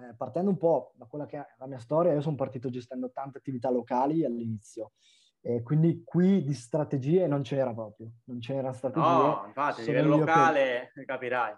eh, 0.08 0.14
partendo 0.16 0.50
un 0.50 0.56
po' 0.56 0.92
da 0.94 1.06
quella 1.06 1.26
che 1.26 1.38
è 1.38 1.46
la 1.58 1.66
mia 1.66 1.78
storia, 1.78 2.12
io 2.12 2.20
sono 2.20 2.36
partito 2.36 2.70
gestendo 2.70 3.10
tante 3.10 3.38
attività 3.38 3.70
locali 3.70 4.24
all'inizio. 4.24 4.92
E 5.42 5.62
quindi 5.62 6.02
qui 6.04 6.44
di 6.44 6.52
strategie 6.52 7.26
non 7.26 7.42
c'era 7.42 7.72
proprio, 7.72 8.12
non 8.24 8.40
c'era 8.40 8.72
strategie. 8.72 9.06
No, 9.06 9.44
infatti, 9.46 9.80
a 9.80 9.84
livello 9.84 10.16
locale 10.18 10.90
che... 10.92 11.04
capirai. 11.06 11.54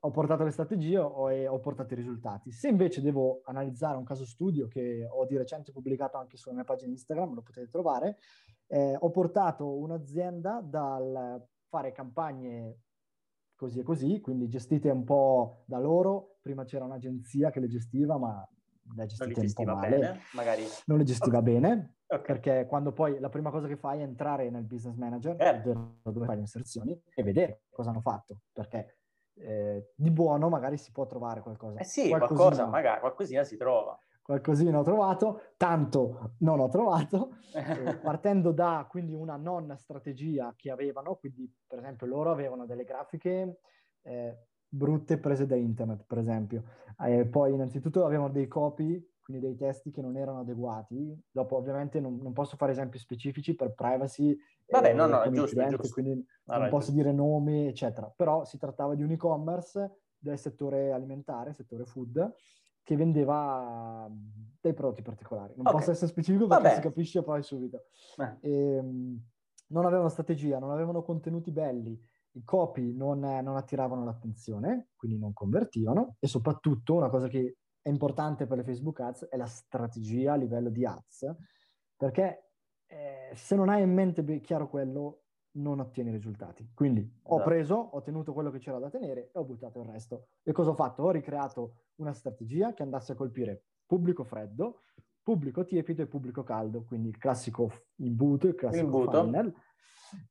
ho 0.00 0.10
portato 0.10 0.44
le 0.44 0.50
strategie 0.52 0.96
e 0.96 1.48
ho 1.48 1.58
portato 1.58 1.92
i 1.92 1.96
risultati. 1.96 2.52
Se 2.52 2.68
invece 2.68 3.02
devo 3.02 3.40
analizzare 3.46 3.96
un 3.96 4.04
caso 4.04 4.24
studio 4.24 4.68
che 4.68 5.04
ho 5.10 5.26
di 5.26 5.36
recente 5.36 5.72
pubblicato 5.72 6.18
anche 6.18 6.36
sulla 6.36 6.54
mia 6.54 6.64
pagina 6.64 6.92
Instagram, 6.92 7.34
lo 7.34 7.42
potete 7.42 7.68
trovare, 7.68 8.18
eh, 8.68 8.96
ho 8.98 9.10
portato 9.10 9.68
un'azienda 9.78 10.60
dal 10.62 11.44
fare 11.68 11.90
campagne 11.90 12.76
così 13.62 13.78
e 13.78 13.82
così, 13.84 14.20
quindi 14.20 14.48
gestite 14.48 14.90
un 14.90 15.04
po' 15.04 15.62
da 15.66 15.78
loro. 15.78 16.38
Prima 16.42 16.64
c'era 16.64 16.84
un'agenzia 16.84 17.50
che 17.50 17.60
le 17.60 17.68
gestiva, 17.68 18.18
ma 18.18 18.44
le 18.96 19.06
gestite 19.06 19.40
un 19.40 19.52
po' 19.52 19.64
male. 19.64 19.98
Bene, 19.98 20.20
magari. 20.32 20.64
Non 20.86 20.98
le 20.98 21.04
gestiva 21.04 21.38
okay. 21.38 21.52
bene, 21.52 21.94
okay. 22.08 22.24
perché 22.24 22.66
quando 22.66 22.92
poi 22.92 23.20
la 23.20 23.28
prima 23.28 23.50
cosa 23.50 23.68
che 23.68 23.76
fai 23.76 24.00
è 24.00 24.02
entrare 24.02 24.50
nel 24.50 24.64
business 24.64 24.96
manager, 24.96 25.40
eh. 25.40 25.60
dove 25.60 26.26
fai 26.26 26.34
le 26.34 26.40
inserzioni, 26.40 27.00
e 27.14 27.22
vedere 27.22 27.62
cosa 27.70 27.90
hanno 27.90 28.00
fatto, 28.00 28.40
perché 28.52 28.98
eh, 29.34 29.92
di 29.94 30.10
buono 30.10 30.48
magari 30.48 30.76
si 30.76 30.90
può 30.90 31.06
trovare 31.06 31.40
qualcosa. 31.40 31.78
Eh 31.78 31.84
sì, 31.84 32.08
qualcosa, 32.08 32.66
magari 32.66 32.98
qualcosina 32.98 33.44
si 33.44 33.56
trova 33.56 33.96
qualcosina 34.22 34.78
ho 34.78 34.82
trovato, 34.82 35.40
tanto 35.56 36.34
non 36.38 36.60
ho 36.60 36.68
trovato, 36.68 37.36
eh, 37.54 37.96
partendo 37.96 38.52
da 38.52 38.86
quindi 38.88 39.12
una 39.14 39.36
non 39.36 39.74
strategia 39.76 40.54
che 40.56 40.70
avevano, 40.70 41.16
quindi 41.16 41.52
per 41.66 41.78
esempio 41.78 42.06
loro 42.06 42.30
avevano 42.30 42.64
delle 42.64 42.84
grafiche 42.84 43.58
eh, 44.02 44.38
brutte 44.68 45.18
prese 45.18 45.46
da 45.46 45.56
internet, 45.56 46.04
per 46.06 46.18
esempio. 46.18 46.64
Eh, 47.04 47.26
poi 47.26 47.52
innanzitutto 47.52 48.06
avevano 48.06 48.30
dei 48.30 48.48
copy, 48.48 49.10
quindi 49.20 49.46
dei 49.46 49.56
testi 49.56 49.90
che 49.90 50.00
non 50.00 50.16
erano 50.16 50.40
adeguati. 50.40 51.20
Dopo 51.30 51.56
ovviamente 51.56 52.00
non, 52.00 52.18
non 52.22 52.32
posso 52.32 52.56
fare 52.56 52.72
esempi 52.72 52.98
specifici 52.98 53.54
per 53.54 53.74
privacy. 53.74 54.36
Vabbè, 54.68 54.90
eh, 54.90 54.94
no, 54.94 55.06
no, 55.06 55.22
è 55.22 55.30
giusto, 55.30 55.56
cliente, 55.56 55.76
giusto. 55.76 55.92
Quindi 55.92 56.26
ah, 56.46 56.58
non 56.58 56.68
posso 56.68 56.86
giusto. 56.86 57.02
dire 57.02 57.12
nomi, 57.12 57.66
eccetera. 57.66 58.12
Però 58.14 58.44
si 58.44 58.56
trattava 58.56 58.94
di 58.94 59.02
un 59.02 59.10
e-commerce 59.10 59.98
del 60.18 60.38
settore 60.38 60.92
alimentare, 60.92 61.52
settore 61.52 61.84
food, 61.84 62.34
che 62.82 62.96
vendeva 62.96 64.10
dei 64.60 64.74
prodotti 64.74 65.02
particolari. 65.02 65.54
Non 65.56 65.66
okay. 65.66 65.78
posso 65.78 65.90
essere 65.92 66.10
specifico 66.10 66.46
perché 66.46 66.62
Vabbè. 66.62 66.74
si 66.76 66.80
capisce 66.80 67.22
poi 67.22 67.42
subito. 67.42 67.84
Eh. 68.16 68.36
E, 68.40 68.76
ehm, 68.76 69.20
non 69.68 69.86
avevano 69.86 70.08
strategia, 70.08 70.58
non 70.58 70.70
avevano 70.70 71.02
contenuti 71.02 71.50
belli 71.50 71.98
i 72.32 72.44
copy 72.44 72.94
non, 72.94 73.20
non 73.20 73.56
attiravano 73.56 74.04
l'attenzione, 74.04 74.88
quindi 74.96 75.18
non 75.18 75.32
convertivano, 75.32 76.16
e 76.18 76.26
soprattutto 76.26 76.94
una 76.94 77.08
cosa 77.08 77.28
che 77.28 77.56
è 77.80 77.88
importante 77.88 78.46
per 78.46 78.58
le 78.58 78.64
Facebook 78.64 79.00
Ads 79.00 79.26
è 79.28 79.36
la 79.36 79.46
strategia 79.46 80.32
a 80.32 80.36
livello 80.36 80.70
di 80.70 80.86
ads, 80.86 81.34
perché 81.96 82.52
eh, 82.86 83.32
se 83.34 83.54
non 83.54 83.68
hai 83.68 83.82
in 83.82 83.92
mente 83.92 84.40
chiaro 84.40 84.68
quello, 84.68 85.21
non 85.52 85.80
ottieni 85.80 86.10
risultati. 86.10 86.70
Quindi 86.74 87.00
ho 87.00 87.34
esatto. 87.34 87.48
preso, 87.48 87.74
ho 87.74 88.00
tenuto 88.02 88.32
quello 88.32 88.50
che 88.50 88.58
c'era 88.58 88.78
da 88.78 88.88
tenere 88.88 89.30
e 89.32 89.38
ho 89.38 89.44
buttato 89.44 89.80
il 89.80 89.86
resto. 89.86 90.28
E 90.42 90.52
cosa 90.52 90.70
ho 90.70 90.74
fatto? 90.74 91.02
Ho 91.02 91.10
ricreato 91.10 91.74
una 91.96 92.12
strategia 92.12 92.72
che 92.72 92.82
andasse 92.82 93.12
a 93.12 93.14
colpire 93.14 93.64
pubblico 93.84 94.24
freddo, 94.24 94.80
pubblico 95.22 95.64
tiepido 95.64 96.02
e 96.02 96.06
pubblico 96.06 96.42
caldo, 96.42 96.84
quindi 96.84 97.08
il 97.08 97.18
classico 97.18 97.70
imbuto, 97.96 98.48
il 98.48 98.54
classico 98.54 98.84
imbuto. 98.84 99.22
funnel, 99.22 99.54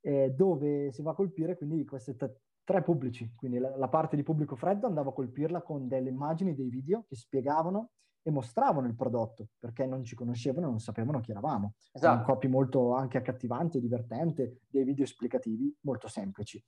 eh, 0.02 0.32
dove 0.32 0.92
si 0.92 1.02
va 1.02 1.12
a 1.12 1.16
colpire 1.16 1.56
quindi 1.56 1.86
questi 1.86 2.16
t- 2.16 2.32
tre 2.64 2.82
pubblici. 2.82 3.34
Quindi 3.36 3.60
la, 3.60 3.76
la 3.78 3.88
parte 3.88 4.16
di 4.16 4.24
pubblico 4.24 4.56
freddo 4.56 4.88
andavo 4.88 5.12
a 5.12 5.14
colpirla 5.14 5.62
con 5.62 5.88
delle 5.88 6.10
immagini, 6.10 6.56
dei 6.56 6.70
video 6.70 7.06
che 7.08 7.16
spiegavano 7.16 7.92
e 8.24 8.32
mostravano 8.32 8.88
il 8.88 8.96
prodotto 8.96 9.50
perché 9.58 9.86
non 9.86 10.04
ci 10.04 10.16
conoscevano 10.16 10.68
non 10.68 10.80
sapevano 10.80 11.20
chi 11.20 11.32
eravamo. 11.32 11.76
Esatto. 11.92 12.18
Un 12.18 12.24
copy 12.24 12.48
molto 12.48 12.94
anche 12.94 13.18
accattivante, 13.18 13.80
divertente, 13.80 14.62
dei 14.68 14.84
video 14.84 15.04
esplicativi 15.04 15.76
molto 15.82 16.08
semplici. 16.08 16.64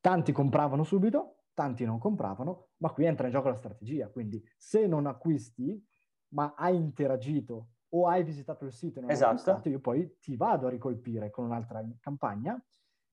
Tanti 0.00 0.32
compravano 0.32 0.82
subito, 0.82 1.44
tanti 1.54 1.84
non 1.84 1.98
compravano, 1.98 2.68
ma 2.78 2.90
qui 2.90 3.04
entra 3.04 3.26
in 3.26 3.32
gioco 3.32 3.48
la 3.48 3.54
strategia. 3.54 4.08
Quindi 4.08 4.42
se 4.56 4.86
non 4.86 5.06
acquisti, 5.06 5.82
ma 6.28 6.54
hai 6.56 6.76
interagito 6.76 7.68
o 7.90 8.08
hai 8.08 8.24
visitato 8.24 8.64
il 8.64 8.72
sito 8.72 8.98
e 8.98 9.02
non 9.02 9.10
esatto. 9.10 9.26
hai 9.26 9.36
acquistato, 9.36 9.68
io 9.68 9.80
poi 9.80 10.18
ti 10.20 10.36
vado 10.36 10.66
a 10.66 10.70
ricolpire 10.70 11.30
con 11.30 11.44
un'altra 11.44 11.84
campagna 12.00 12.60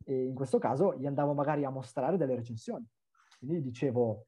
e 0.04 0.26
in 0.26 0.36
questo 0.36 0.58
caso 0.58 0.98
gli 0.98 1.06
andavo 1.06 1.34
magari 1.34 1.64
a 1.64 1.70
mostrare 1.70 2.18
delle 2.18 2.36
recensioni. 2.36 2.86
Quindi 3.38 3.62
dicevo, 3.62 4.28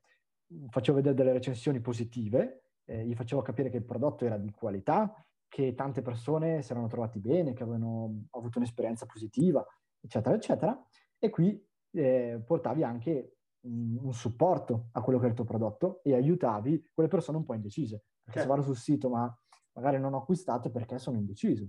facevo 0.69 0.97
vedere 0.97 1.15
delle 1.15 1.33
recensioni 1.33 1.81
positive 1.81 2.64
eh, 2.85 3.05
gli 3.05 3.15
facevo 3.15 3.41
capire 3.41 3.69
che 3.69 3.77
il 3.77 3.85
prodotto 3.85 4.25
era 4.25 4.37
di 4.37 4.51
qualità, 4.51 5.13
che 5.47 5.73
tante 5.73 6.01
persone 6.01 6.61
si 6.61 6.71
erano 6.71 6.87
trovati 6.87 7.19
bene, 7.19 7.53
che 7.53 7.63
avevano 7.63 8.25
avuto 8.31 8.57
un'esperienza 8.57 9.05
positiva, 9.05 9.65
eccetera, 9.99 10.35
eccetera. 10.35 10.87
E 11.17 11.29
qui 11.29 11.63
eh, 11.91 12.41
portavi 12.45 12.83
anche 12.83 13.37
un, 13.61 13.97
un, 14.01 14.13
supporto 14.13 14.89
a 14.91 15.01
quello 15.01 15.17
che 15.17 15.25
era 15.25 15.33
il 15.33 15.39
tuo 15.39 15.47
prodotto 15.47 16.01
e 16.03 16.13
aiutavi 16.13 16.91
quelle 16.93 17.09
persone 17.09 17.37
un 17.37 17.45
po' 17.45 17.53
indecise. 17.53 18.03
Perché 18.23 18.39
certo. 18.39 18.41
se 18.41 18.47
vado 18.47 18.61
sul 18.61 18.77
sito 18.77 19.09
ma 19.09 19.39
magari 19.73 19.99
non 19.99 20.13
ho 20.13 20.17
acquistato 20.17 20.69
perché 20.69 20.97
sono 20.99 21.17
indeciso. 21.17 21.67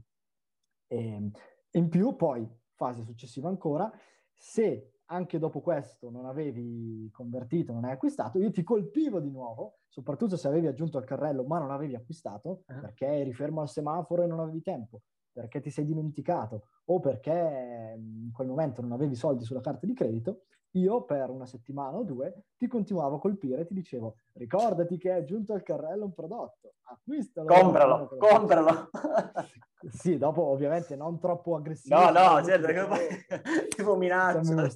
E, 0.88 1.30
in 1.70 1.88
più 1.88 2.16
poi, 2.16 2.48
fase 2.74 3.02
successiva 3.02 3.48
ancora, 3.48 3.90
se 4.32 4.95
anche 5.06 5.38
dopo 5.38 5.60
questo 5.60 6.10
non 6.10 6.26
avevi 6.26 7.08
convertito, 7.12 7.72
non 7.72 7.84
hai 7.84 7.92
acquistato, 7.92 8.38
io 8.38 8.50
ti 8.50 8.62
colpivo 8.62 9.20
di 9.20 9.30
nuovo, 9.30 9.78
soprattutto 9.88 10.36
se 10.36 10.48
avevi 10.48 10.66
aggiunto 10.66 10.98
al 10.98 11.04
carrello 11.04 11.44
ma 11.44 11.58
non 11.58 11.70
avevi 11.70 11.94
acquistato, 11.94 12.62
uh-huh. 12.66 12.80
perché 12.80 13.06
eri 13.06 13.32
fermo 13.32 13.60
al 13.60 13.68
semaforo 13.68 14.22
e 14.22 14.26
non 14.26 14.40
avevi 14.40 14.62
tempo, 14.62 15.02
perché 15.30 15.60
ti 15.60 15.70
sei 15.70 15.84
dimenticato 15.84 16.68
o 16.86 17.00
perché 17.00 17.94
in 17.96 18.30
quel 18.32 18.48
momento 18.48 18.80
non 18.80 18.92
avevi 18.92 19.14
soldi 19.14 19.44
sulla 19.44 19.60
carta 19.60 19.86
di 19.86 19.94
credito, 19.94 20.42
io 20.72 21.04
per 21.04 21.30
una 21.30 21.46
settimana 21.46 21.96
o 21.96 22.02
due 22.02 22.44
ti 22.56 22.66
continuavo 22.66 23.16
a 23.16 23.20
colpire 23.20 23.62
e 23.62 23.66
ti 23.66 23.74
dicevo 23.74 24.16
ricordati 24.34 24.98
che 24.98 25.10
hai 25.10 25.20
aggiunto 25.20 25.52
al 25.52 25.62
carrello 25.62 26.04
un 26.04 26.12
prodotto, 26.12 26.74
acquistalo. 26.82 27.46
Compralo, 27.46 28.08
compralo. 28.18 28.90
sì, 29.96 30.18
dopo 30.18 30.42
ovviamente 30.42 30.94
non 30.96 31.18
troppo 31.18 31.56
aggressivo. 31.56 31.98
No, 31.98 32.10
no, 32.10 32.44
certo, 32.44 32.66
che 32.66 32.86
poi 32.86 33.68
tipo 33.74 33.96
minaccia. 33.96 34.68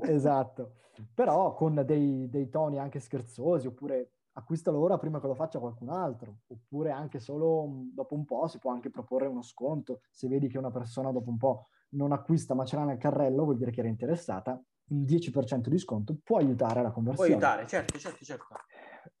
Esatto, 0.00 0.76
però 1.14 1.54
con 1.54 1.82
dei, 1.84 2.28
dei 2.28 2.48
toni 2.48 2.78
anche 2.78 2.98
scherzosi 2.98 3.66
oppure 3.66 4.12
acquistalo 4.34 4.78
ora 4.78 4.98
prima 4.98 5.20
che 5.20 5.26
lo 5.26 5.34
faccia 5.34 5.58
qualcun 5.58 5.90
altro, 5.90 6.38
oppure 6.46 6.90
anche 6.90 7.18
solo 7.18 7.68
dopo 7.92 8.14
un 8.14 8.24
po' 8.24 8.46
si 8.48 8.58
può 8.58 8.70
anche 8.70 8.90
proporre 8.90 9.26
uno 9.26 9.42
sconto, 9.42 10.00
se 10.10 10.28
vedi 10.28 10.48
che 10.48 10.58
una 10.58 10.70
persona 10.70 11.12
dopo 11.12 11.28
un 11.28 11.36
po' 11.36 11.68
non 11.90 12.12
acquista 12.12 12.54
ma 12.54 12.64
ce 12.64 12.76
l'ha 12.76 12.84
nel 12.84 12.98
carrello, 12.98 13.44
vuol 13.44 13.56
dire 13.56 13.70
che 13.70 13.80
era 13.80 13.88
interessata, 13.88 14.60
un 14.88 15.02
10% 15.02 15.68
di 15.68 15.78
sconto 15.78 16.16
può 16.22 16.38
aiutare 16.38 16.82
la 16.82 16.90
conversione. 16.90 17.36
Può 17.36 17.46
aiutare, 17.46 17.66
certo, 17.66 17.98
certo, 17.98 18.24
certo. 18.24 18.46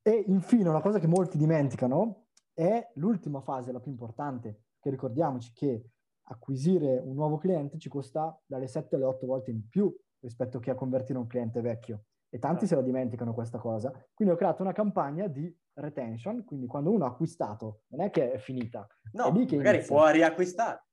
E 0.00 0.24
infine 0.28 0.68
una 0.68 0.80
cosa 0.80 0.98
che 0.98 1.06
molti 1.06 1.36
dimenticano 1.36 2.28
è 2.54 2.90
l'ultima 2.94 3.40
fase, 3.40 3.72
la 3.72 3.80
più 3.80 3.90
importante, 3.90 4.62
che 4.82 4.90
ricordiamoci 4.90 5.52
che 5.54 5.84
acquisire 6.24 6.98
un 6.98 7.14
nuovo 7.14 7.38
cliente 7.38 7.78
ci 7.78 7.88
costa 7.88 8.36
dalle 8.44 8.66
7 8.66 8.96
alle 8.96 9.04
8 9.04 9.26
volte 9.26 9.52
in 9.52 9.68
più 9.68 9.94
rispetto 10.18 10.58
che 10.58 10.70
a 10.70 10.74
convertire 10.74 11.18
un 11.18 11.26
cliente 11.28 11.60
vecchio. 11.60 12.04
E 12.28 12.38
tanti 12.38 12.66
se 12.66 12.74
la 12.74 12.82
dimenticano 12.82 13.32
questa 13.32 13.58
cosa. 13.58 13.92
Quindi 14.12 14.34
ho 14.34 14.36
creato 14.36 14.62
una 14.62 14.72
campagna 14.72 15.28
di 15.28 15.54
retention, 15.74 16.44
quindi 16.44 16.66
quando 16.66 16.90
uno 16.90 17.04
ha 17.04 17.08
acquistato 17.08 17.82
non 17.88 18.00
è 18.00 18.10
che 18.10 18.32
è 18.32 18.38
finita. 18.38 18.86
No, 19.12 19.26
è 19.26 19.30
magari 19.30 19.76
inizia. 19.76 19.94
può 19.94 20.08
riacquistare. 20.08 20.84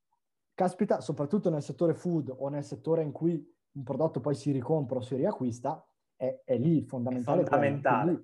Caspita, 0.53 0.99
soprattutto 0.99 1.49
nel 1.49 1.63
settore 1.63 1.93
food 1.93 2.33
o 2.37 2.49
nel 2.49 2.63
settore 2.63 3.01
in 3.01 3.11
cui 3.11 3.43
un 3.71 3.83
prodotto 3.83 4.19
poi 4.19 4.35
si 4.35 4.51
ricompra 4.51 4.97
o 4.97 5.01
si 5.01 5.15
riacquista, 5.15 5.83
è, 6.15 6.41
è 6.43 6.57
lì 6.57 6.83
fondamentale. 6.83 7.41
È 7.41 7.45
fondamentale. 7.45 8.23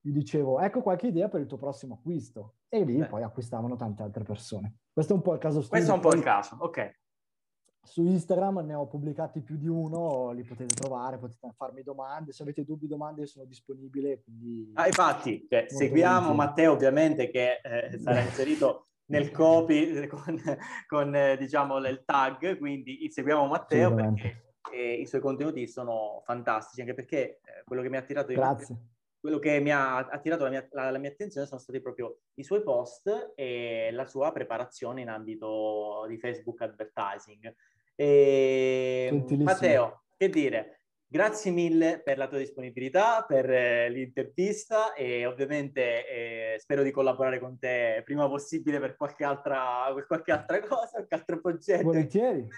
Gli 0.00 0.10
dicevo, 0.10 0.60
ecco 0.60 0.82
qualche 0.82 1.06
idea 1.06 1.28
per 1.28 1.40
il 1.40 1.46
tuo 1.46 1.56
prossimo 1.56 1.94
acquisto. 1.94 2.56
E 2.76 2.84
lì 2.84 2.98
Beh. 2.98 3.06
poi 3.06 3.22
acquistavano 3.22 3.74
tante 3.76 4.02
altre 4.02 4.22
persone. 4.22 4.80
Questo 4.92 5.14
è 5.14 5.16
un 5.16 5.22
po' 5.22 5.32
il 5.32 5.38
caso. 5.38 5.66
Questo 5.66 5.90
è 5.90 5.94
un 5.94 6.00
po' 6.00 6.14
il 6.14 6.22
caso, 6.22 6.56
ok. 6.60 7.00
Su 7.82 8.02
Instagram 8.02 8.58
ne 8.66 8.74
ho 8.74 8.86
pubblicati 8.86 9.40
più 9.40 9.56
di 9.56 9.68
uno, 9.68 10.32
li 10.32 10.42
potete 10.42 10.74
trovare, 10.74 11.18
potete 11.18 11.52
farmi 11.56 11.82
domande. 11.82 12.32
Se 12.32 12.42
avete 12.42 12.64
dubbi, 12.64 12.86
domande, 12.86 13.26
sono 13.26 13.44
disponibile. 13.44 14.22
Quindi... 14.22 14.72
Ah, 14.74 14.86
infatti, 14.86 15.46
cioè, 15.48 15.66
seguiamo 15.68 16.34
Matteo 16.34 16.72
ovviamente 16.72 17.30
che 17.30 17.60
eh, 17.62 17.96
sarà 18.02 18.20
inserito 18.20 18.88
nel 19.06 19.30
copy 19.30 20.06
con, 20.08 20.42
con 20.86 21.14
eh, 21.14 21.36
diciamo 21.36 21.78
il 21.78 22.02
tag, 22.04 22.58
quindi 22.58 23.08
seguiamo 23.08 23.46
Matteo 23.46 23.94
perché 23.94 24.46
eh, 24.72 24.94
i 24.94 25.06
suoi 25.06 25.20
contenuti 25.20 25.66
sono 25.68 26.22
fantastici, 26.24 26.80
anche 26.80 26.94
perché 26.94 27.40
eh, 27.44 27.62
quello 27.64 27.82
che 27.82 27.88
mi 27.88 27.96
ha 27.96 28.00
attirato 28.00 28.32
Grazie. 28.32 28.76
Quello 29.20 29.38
che 29.38 29.60
mi 29.60 29.72
ha 29.72 29.96
attirato 29.96 30.44
la 30.44 30.50
mia, 30.50 30.68
la, 30.70 30.90
la 30.90 30.98
mia, 30.98 31.10
attenzione 31.10 31.46
sono 31.46 31.60
stati 31.60 31.80
proprio 31.80 32.18
i 32.34 32.44
suoi 32.44 32.62
post 32.62 33.32
e 33.34 33.90
la 33.92 34.06
sua 34.06 34.32
preparazione 34.32 35.00
in 35.00 35.08
ambito 35.08 36.04
di 36.08 36.18
Facebook 36.18 36.60
advertising. 36.60 37.54
E, 37.94 39.24
Matteo, 39.38 40.04
che 40.16 40.28
dire? 40.28 40.80
Grazie 41.08 41.52
mille 41.52 42.02
per 42.02 42.18
la 42.18 42.26
tua 42.26 42.38
disponibilità, 42.38 43.24
per 43.26 43.48
eh, 43.48 43.88
l'intervista 43.88 44.92
e 44.92 45.24
ovviamente 45.24 46.06
eh, 46.08 46.58
spero 46.58 46.82
di 46.82 46.90
collaborare 46.90 47.38
con 47.38 47.58
te 47.58 48.02
prima 48.04 48.28
possibile 48.28 48.80
per 48.80 48.96
qualche 48.96 49.24
altra, 49.24 49.92
per 49.94 50.06
qualche 50.06 50.32
altra 50.32 50.60
cosa, 50.60 50.90
qualche 50.90 51.14
altro 51.14 51.40
progetto. 51.40 51.84
Volentieri. 51.84 52.48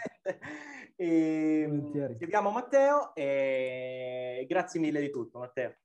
e, 0.96 1.66
Volentieri. 1.68 2.16
Chiediamo 2.16 2.50
Matteo 2.50 3.14
e 3.14 4.46
grazie 4.48 4.80
mille 4.80 5.00
di 5.00 5.10
tutto 5.10 5.38
Matteo. 5.38 5.76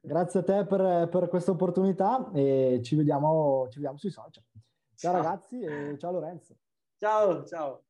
Grazie 0.00 0.40
a 0.40 0.42
te 0.42 0.64
per, 0.66 1.08
per 1.08 1.28
questa 1.28 1.50
opportunità 1.50 2.30
e 2.32 2.80
ci 2.82 2.96
vediamo, 2.96 3.66
ci 3.68 3.76
vediamo 3.76 3.98
sui 3.98 4.10
social. 4.10 4.42
Ciao, 4.94 5.12
ciao 5.12 5.22
ragazzi 5.22 5.60
e 5.60 5.96
ciao 5.98 6.12
Lorenzo. 6.12 6.56
Ciao, 6.98 7.44
ciao. 7.44 7.83